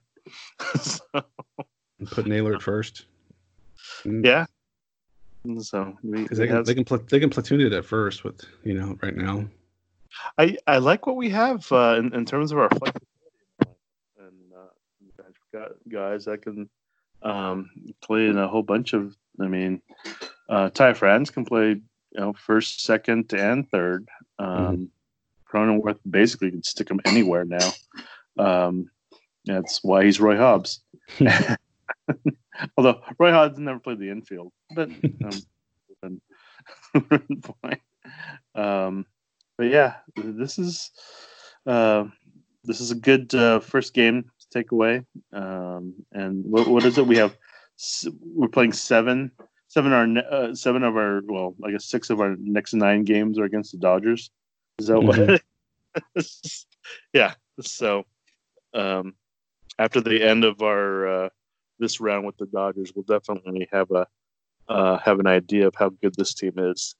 so. 0.80 1.00
Put 2.10 2.26
Naylor 2.26 2.54
at 2.54 2.62
first. 2.70 3.06
Yeah, 4.04 4.46
So 5.58 5.96
we, 6.02 6.22
because 6.22 6.38
they 6.38 6.46
can 6.46 6.64
they 6.64 6.74
can 6.74 6.84
pl- 6.84 7.04
they 7.08 7.20
can 7.20 7.30
platoon 7.30 7.60
it 7.60 7.72
at 7.72 7.84
first 7.84 8.24
with 8.24 8.42
you 8.64 8.74
know 8.74 8.98
right 9.02 9.16
now. 9.16 9.46
I 10.38 10.56
I 10.66 10.78
like 10.78 11.06
what 11.06 11.16
we 11.16 11.30
have 11.30 11.70
uh, 11.72 11.96
in 11.98 12.14
in 12.14 12.24
terms 12.24 12.52
of 12.52 12.58
our 12.58 12.68
flexibility, 12.68 13.06
and 14.18 14.52
uh, 14.56 15.22
got 15.52 15.72
guys 15.88 16.24
that 16.26 16.42
can 16.42 16.68
um, 17.22 17.70
play 18.02 18.26
in 18.26 18.38
a 18.38 18.48
whole 18.48 18.62
bunch 18.62 18.92
of. 18.92 19.16
I 19.40 19.46
mean, 19.46 19.80
uh, 20.48 20.70
Ty 20.70 20.94
France 20.94 21.30
can 21.30 21.44
play 21.44 21.68
you 21.68 21.82
know 22.20 22.32
first, 22.32 22.82
second, 22.82 23.32
and 23.32 23.70
third. 23.70 24.08
Um, 24.38 24.48
mm-hmm. 24.48 24.84
Cronenworth 25.52 25.98
basically 26.08 26.50
can 26.50 26.62
stick 26.62 26.90
him 26.90 27.00
anywhere 27.04 27.44
now. 27.44 27.70
Um, 28.38 28.90
that's 29.44 29.82
why 29.82 30.04
he's 30.04 30.20
Roy 30.20 30.36
Hobbs. 30.36 30.80
Although 32.76 33.00
Roy 33.18 33.32
Hobbs 33.32 33.58
never 33.58 33.78
played 33.78 33.98
the 33.98 34.10
infield, 34.10 34.52
but 34.74 34.90
um, 35.24 36.20
um, 38.54 39.06
but 39.56 39.66
yeah, 39.66 39.96
this 40.16 40.58
is 40.58 40.90
uh, 41.66 42.04
this 42.64 42.80
is 42.80 42.90
a 42.90 42.96
good 42.96 43.34
uh, 43.34 43.60
first 43.60 43.94
game 43.94 44.30
to 44.40 44.46
take 44.50 44.72
away. 44.72 45.04
Um, 45.32 45.94
and 46.12 46.44
what, 46.44 46.68
what 46.68 46.84
is 46.84 46.98
it? 46.98 47.06
We 47.06 47.16
have 47.16 47.36
we're 48.22 48.48
playing 48.48 48.72
seven, 48.72 49.30
seven 49.68 49.92
our 49.92 50.06
uh, 50.30 50.54
seven 50.54 50.82
of 50.82 50.96
our 50.96 51.22
well, 51.26 51.54
I 51.64 51.70
guess 51.70 51.86
six 51.86 52.10
of 52.10 52.20
our 52.20 52.36
next 52.38 52.74
nine 52.74 53.04
games 53.04 53.38
are 53.38 53.44
against 53.44 53.72
the 53.72 53.78
Dodgers. 53.78 54.30
Is 54.80 54.86
that 54.86 54.94
mm-hmm. 54.94 55.32
what? 56.14 56.24
yeah. 57.12 57.34
So 57.60 58.04
um, 58.72 59.14
after 59.78 60.00
the 60.00 60.22
end 60.22 60.44
of 60.44 60.62
our 60.62 61.06
uh, 61.06 61.28
this 61.78 62.00
round 62.00 62.26
with 62.26 62.36
the 62.38 62.46
Dodgers, 62.46 62.92
we'll 62.94 63.04
definitely 63.04 63.68
have 63.72 63.90
a 63.90 64.06
uh, 64.68 64.98
have 64.98 65.20
an 65.20 65.26
idea 65.26 65.66
of 65.66 65.74
how 65.74 65.90
good 65.90 66.14
this 66.16 66.32
team 66.32 66.54
is. 66.56 66.94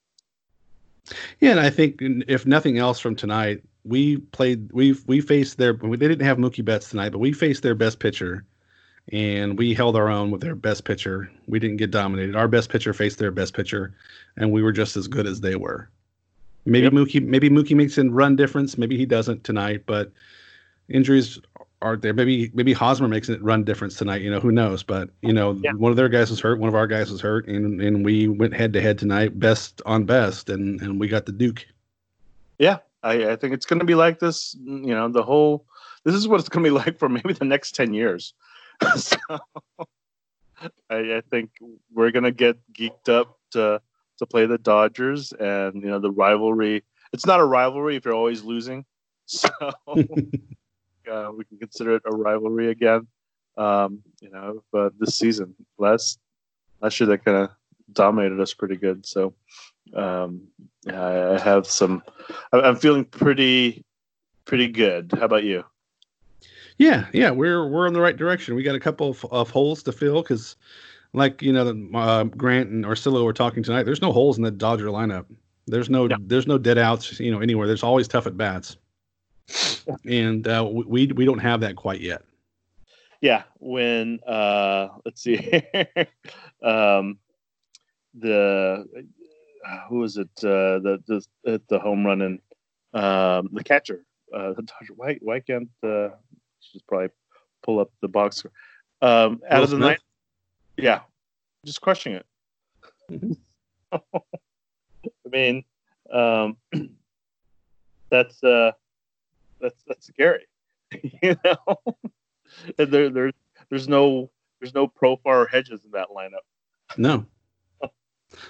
Yeah, 1.39 1.51
and 1.51 1.59
I 1.59 1.69
think 1.69 1.97
if 2.27 2.45
nothing 2.45 2.77
else 2.77 2.99
from 2.99 3.15
tonight, 3.15 3.63
we 3.83 4.17
played 4.17 4.71
we 4.71 4.95
we 5.07 5.21
faced 5.21 5.57
their 5.57 5.73
they 5.73 5.97
didn't 5.97 6.25
have 6.25 6.37
Mookie 6.37 6.63
Betts 6.63 6.89
tonight, 6.89 7.11
but 7.11 7.19
we 7.19 7.33
faced 7.33 7.63
their 7.63 7.75
best 7.75 7.99
pitcher, 7.99 8.45
and 9.11 9.57
we 9.57 9.73
held 9.73 9.95
our 9.95 10.09
own 10.09 10.29
with 10.29 10.41
their 10.41 10.55
best 10.55 10.85
pitcher. 10.85 11.31
We 11.47 11.57
didn't 11.57 11.77
get 11.77 11.89
dominated. 11.89 12.35
Our 12.35 12.47
best 12.47 12.69
pitcher 12.69 12.93
faced 12.93 13.17
their 13.17 13.31
best 13.31 13.55
pitcher, 13.55 13.95
and 14.37 14.51
we 14.51 14.61
were 14.61 14.71
just 14.71 14.95
as 14.97 15.07
good 15.07 15.25
as 15.25 15.41
they 15.41 15.55
were. 15.55 15.89
Maybe 16.65 16.83
yep. 16.83 16.93
Mookie 16.93 17.25
maybe 17.25 17.49
Mookie 17.49 17.75
makes 17.75 17.97
a 17.97 18.03
run 18.03 18.35
difference. 18.35 18.77
Maybe 18.77 18.97
he 18.97 19.05
doesn't 19.05 19.43
tonight, 19.43 19.83
but 19.85 20.11
injuries 20.89 21.39
are 21.81 21.97
there. 21.97 22.13
Maybe 22.13 22.51
maybe 22.53 22.73
Hosmer 22.73 23.07
makes 23.07 23.29
a 23.29 23.39
run 23.39 23.63
difference 23.63 23.95
tonight. 23.95 24.21
You 24.21 24.29
know, 24.29 24.39
who 24.39 24.51
knows? 24.51 24.83
But 24.83 25.09
you 25.21 25.33
know, 25.33 25.53
yeah. 25.63 25.73
one 25.73 25.91
of 25.91 25.95
their 25.95 26.09
guys 26.09 26.29
was 26.29 26.39
hurt, 26.39 26.59
one 26.59 26.69
of 26.69 26.75
our 26.75 26.87
guys 26.87 27.11
was 27.11 27.21
hurt, 27.21 27.47
and 27.47 27.81
and 27.81 28.05
we 28.05 28.27
went 28.27 28.53
head 28.53 28.73
to 28.73 28.81
head 28.81 28.97
tonight, 28.97 29.39
best 29.39 29.81
on 29.85 30.05
best, 30.05 30.49
and 30.49 30.79
and 30.81 30.99
we 30.99 31.07
got 31.07 31.25
the 31.25 31.31
Duke. 31.31 31.65
Yeah, 32.59 32.77
I, 33.01 33.31
I 33.31 33.35
think 33.35 33.53
it's 33.53 33.65
going 33.65 33.79
to 33.79 33.85
be 33.85 33.95
like 33.95 34.19
this. 34.19 34.55
You 34.63 34.93
know, 34.93 35.09
the 35.09 35.23
whole 35.23 35.65
this 36.03 36.15
is 36.15 36.27
what 36.27 36.39
it's 36.39 36.49
going 36.49 36.63
to 36.63 36.69
be 36.69 36.75
like 36.85 36.99
for 36.99 37.09
maybe 37.09 37.33
the 37.33 37.45
next 37.45 37.75
ten 37.75 37.93
years. 37.93 38.33
so, 38.95 39.17
I, 40.89 40.95
I 41.17 41.21
think 41.29 41.51
we're 41.93 42.11
going 42.11 42.23
to 42.23 42.31
get 42.31 42.57
geeked 42.73 43.09
up 43.09 43.37
to 43.51 43.81
to 44.21 44.25
play 44.25 44.45
the 44.45 44.57
Dodgers, 44.57 45.33
and 45.33 45.81
you 45.81 45.89
know, 45.89 45.99
the 45.99 46.11
rivalry. 46.11 46.83
It's 47.13 47.25
not 47.25 47.39
a 47.39 47.45
rivalry 47.45 47.95
if 47.97 48.05
you're 48.05 48.13
always 48.13 48.43
losing. 48.43 48.85
So 49.27 49.47
uh, 51.09 51.31
we 51.37 51.45
can 51.45 51.57
consider 51.57 51.95
it 51.95 52.01
a 52.05 52.11
rivalry 52.11 52.69
again. 52.69 53.07
Um, 53.55 54.01
you 54.19 54.29
know, 54.29 54.61
but 54.73 54.91
this 54.99 55.15
season, 55.15 55.55
last 55.77 56.19
last 56.81 56.99
year 56.99 57.07
that 57.07 57.23
kind 57.23 57.37
of 57.37 57.49
dominated 57.93 58.41
us 58.41 58.53
pretty 58.53 58.75
good. 58.75 59.05
So 59.05 59.33
um, 59.95 60.41
I, 60.89 61.35
I 61.35 61.39
have 61.39 61.65
some. 61.65 62.03
I'm 62.51 62.75
feeling 62.75 63.05
pretty 63.05 63.85
pretty 64.43 64.67
good. 64.67 65.13
How 65.17 65.25
about 65.25 65.45
you? 65.45 65.63
Yeah, 66.77 67.05
yeah, 67.13 67.29
we're 67.31 67.67
we're 67.67 67.87
in 67.87 67.93
the 67.93 68.01
right 68.01 68.17
direction. 68.17 68.55
We 68.55 68.63
got 68.63 68.75
a 68.75 68.79
couple 68.79 69.11
of, 69.11 69.25
of 69.31 69.49
holes 69.49 69.83
to 69.83 69.91
fill 69.91 70.23
because, 70.23 70.55
like 71.13 71.41
you 71.41 71.53
know, 71.53 71.89
uh, 71.93 72.23
Grant 72.23 72.69
and 72.69 72.85
Orsillo 72.85 73.23
were 73.23 73.33
talking 73.33 73.63
tonight. 73.63 73.83
There's 73.83 74.01
no 74.01 74.11
holes 74.11 74.37
in 74.37 74.43
the 74.43 74.51
Dodger 74.51 74.87
lineup. 74.87 75.25
There's 75.67 75.89
no 75.89 76.07
yeah. 76.07 76.17
there's 76.19 76.47
no 76.47 76.57
dead 76.57 76.77
outs. 76.77 77.19
You 77.19 77.31
know, 77.31 77.39
anywhere. 77.39 77.67
There's 77.67 77.83
always 77.83 78.07
tough 78.07 78.27
at 78.27 78.37
bats 78.37 78.77
and 80.05 80.47
uh, 80.47 80.67
we 80.69 81.07
we 81.07 81.25
don't 81.25 81.39
have 81.39 81.61
that 81.61 81.75
quite 81.75 82.01
yet. 82.01 82.23
Yeah, 83.21 83.43
when 83.59 84.19
uh, 84.27 84.89
let's 85.05 85.21
see, 85.21 85.37
um, 86.63 87.19
the 88.13 88.85
who 89.89 89.99
was 89.99 90.17
it? 90.17 90.29
Uh, 90.37 90.79
the 90.79 91.23
the 91.43 91.61
the 91.67 91.79
home 91.79 92.05
run 92.05 92.21
and 92.21 92.39
um, 92.93 93.49
the 93.53 93.63
catcher. 93.63 94.03
Uh, 94.33 94.53
the 94.53 94.63
Dodger. 94.63 94.93
Why 94.95 95.19
why 95.21 95.39
can't 95.39 95.69
uh, 95.83 96.09
just 96.71 96.87
probably 96.87 97.09
pull 97.63 97.79
up 97.79 97.91
the 98.01 98.07
box? 98.07 98.43
Um, 99.01 99.41
out 99.49 99.57
Will 99.57 99.63
of 99.63 99.69
the 99.71 99.77
night. 99.77 99.99
Yeah, 100.77 101.01
just 101.65 101.81
crushing 101.81 102.13
it. 102.13 102.25
Mm-hmm. 103.09 103.33
I 105.03 105.29
mean, 105.29 105.63
um, 106.11 106.57
that's 108.09 108.43
uh, 108.43 108.71
that's 109.59 109.83
that's 109.87 110.07
scary. 110.07 110.47
you 111.21 111.35
know, 111.43 111.77
and 112.77 112.91
there 112.91 113.09
there's 113.09 113.33
there's 113.69 113.87
no 113.87 114.29
there's 114.59 114.73
no 114.73 114.87
Profar 114.87 115.49
hedges 115.49 115.85
in 115.85 115.91
that 115.91 116.09
lineup. 116.09 116.45
No. 116.97 117.25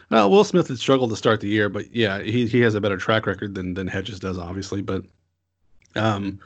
Well, 0.09 0.29
Will 0.29 0.43
Smith 0.43 0.67
had 0.67 0.77
struggled 0.77 1.09
to 1.09 1.15
start 1.15 1.41
the 1.41 1.47
year, 1.47 1.67
but 1.67 1.93
yeah, 1.93 2.21
he 2.21 2.45
he 2.45 2.59
has 2.61 2.75
a 2.75 2.81
better 2.81 2.97
track 2.97 3.25
record 3.25 3.55
than 3.55 3.73
than 3.73 3.87
Hedges 3.87 4.19
does, 4.19 4.37
obviously. 4.37 4.81
But 4.81 5.03
um, 5.95 6.39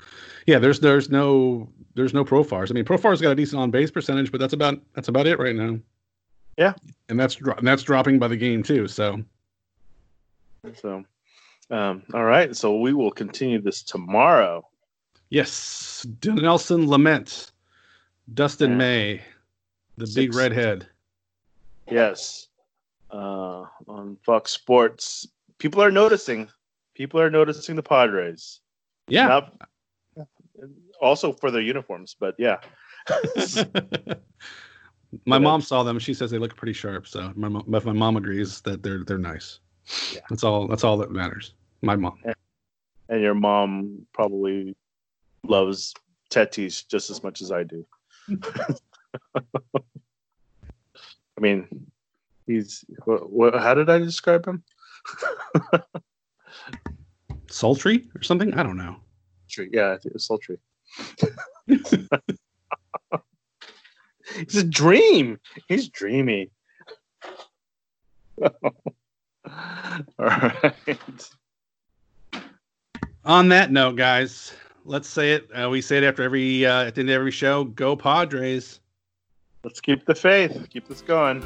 yeah, 0.46 0.60
there's 0.60 0.80
there's 0.80 1.10
no 1.10 1.68
there's 1.96 2.14
no 2.14 2.24
Profars. 2.24 2.70
I 2.70 2.74
mean, 2.74 2.86
Profar's 2.86 3.22
got 3.22 3.32
a 3.32 3.36
decent 3.36 3.62
on 3.62 3.72
base 3.72 3.92
percentage, 3.92 4.32
but 4.32 4.40
that's 4.40 4.54
about 4.54 4.80
that's 4.94 5.08
about 5.08 5.28
it 5.28 5.40
right 5.40 5.56
now. 5.56 5.80
Yeah, 6.58 6.74
and 7.10 7.20
that's 7.20 7.38
that's 7.62 7.84
dropping 7.84 8.20
by 8.20 8.28
the 8.28 8.38
game 8.38 8.64
too. 8.64 8.88
So, 8.88 9.24
so 10.74 11.04
um, 11.72 12.04
all 12.14 12.24
right, 12.26 12.56
so 12.56 12.80
we 12.80 12.94
will 12.94 13.12
continue 13.12 13.60
this 13.62 13.82
tomorrow. 13.82 14.68
Yes, 15.30 16.06
Nelson 16.24 16.86
Lamet, 16.86 17.52
Dustin 18.34 18.72
yeah. 18.72 18.78
May, 18.78 19.22
the 19.98 20.06
Six. 20.06 20.16
big 20.16 20.36
redhead. 20.36 20.88
Yes, 21.90 22.48
uh, 23.12 23.66
on 23.88 24.18
Fox 24.24 24.52
Sports. 24.52 25.28
People 25.58 25.82
are 25.82 25.92
noticing. 25.92 26.50
People 26.94 27.20
are 27.20 27.30
noticing 27.30 27.76
the 27.76 27.84
Padres. 27.84 28.60
Yeah. 29.08 29.28
Not, 29.28 29.54
also 31.02 31.32
for 31.34 31.52
their 31.52 31.62
uniforms, 31.62 32.16
but 32.20 32.36
yeah. 32.38 32.58
my 35.26 35.38
uh, 35.38 35.40
mom 35.40 35.62
saw 35.62 35.84
them. 35.84 36.00
She 36.00 36.14
says 36.14 36.32
they 36.32 36.38
look 36.38 36.56
pretty 36.56 36.74
sharp. 36.74 37.08
So 37.08 37.32
my 37.36 37.48
mom, 37.50 37.64
my 37.68 37.80
mom 37.80 38.18
agrees 38.18 38.62
that 38.62 38.82
they're 38.84 39.04
they're 39.04 39.18
nice. 39.18 39.60
Yeah. 40.14 40.22
That's 40.30 40.44
all. 40.44 40.68
That's 40.68 40.84
all 40.84 40.98
that 40.98 41.12
matters. 41.12 41.54
My 41.82 41.96
mom. 41.96 42.18
And, 42.24 42.36
and 43.10 43.22
your 43.22 43.36
mom 43.36 44.08
probably 44.14 44.76
loves 45.44 45.94
Tatis 46.32 46.88
just 46.88 47.10
as 47.10 47.24
much 47.24 47.42
as 47.42 47.52
I 47.52 47.64
do. 47.64 47.86
I 51.38 51.42
mean, 51.42 51.68
he's 52.48 52.84
what, 53.04 53.30
what, 53.32 53.56
How 53.56 53.74
did 53.74 53.90
I 53.90 54.00
describe 54.00 54.46
him? 54.46 54.64
sultry 57.50 58.08
or 58.16 58.24
something? 58.24 58.54
I 58.54 58.64
don't 58.64 58.78
know. 58.78 58.96
Sultry, 59.48 59.70
yeah, 59.74 59.98
it 60.04 60.14
was 60.14 60.26
sultry. 60.26 60.58
He's 61.68 62.08
a 64.56 64.64
dream. 64.64 65.40
He's 65.68 65.90
dreamy. 65.90 66.50
All 68.42 68.52
right. 70.20 70.74
On 73.24 73.48
that 73.50 73.72
note, 73.72 73.96
guys, 73.96 74.54
let's 74.84 75.08
say 75.08 75.34
it. 75.34 75.50
Uh, 75.52 75.70
we 75.70 75.82
say 75.82 75.98
it 75.98 76.04
after 76.04 76.24
every 76.24 76.66
uh, 76.66 76.86
at 76.86 76.96
the 76.96 77.02
end 77.02 77.10
of 77.10 77.16
every 77.16 77.32
show. 77.32 77.66
Go 77.66 77.96
Padres! 77.96 78.80
Let's 79.64 79.82
keep 79.82 80.06
the 80.06 80.16
faith. 80.16 80.68
Keep 80.70 80.88
this 80.88 81.02
going. 81.02 81.44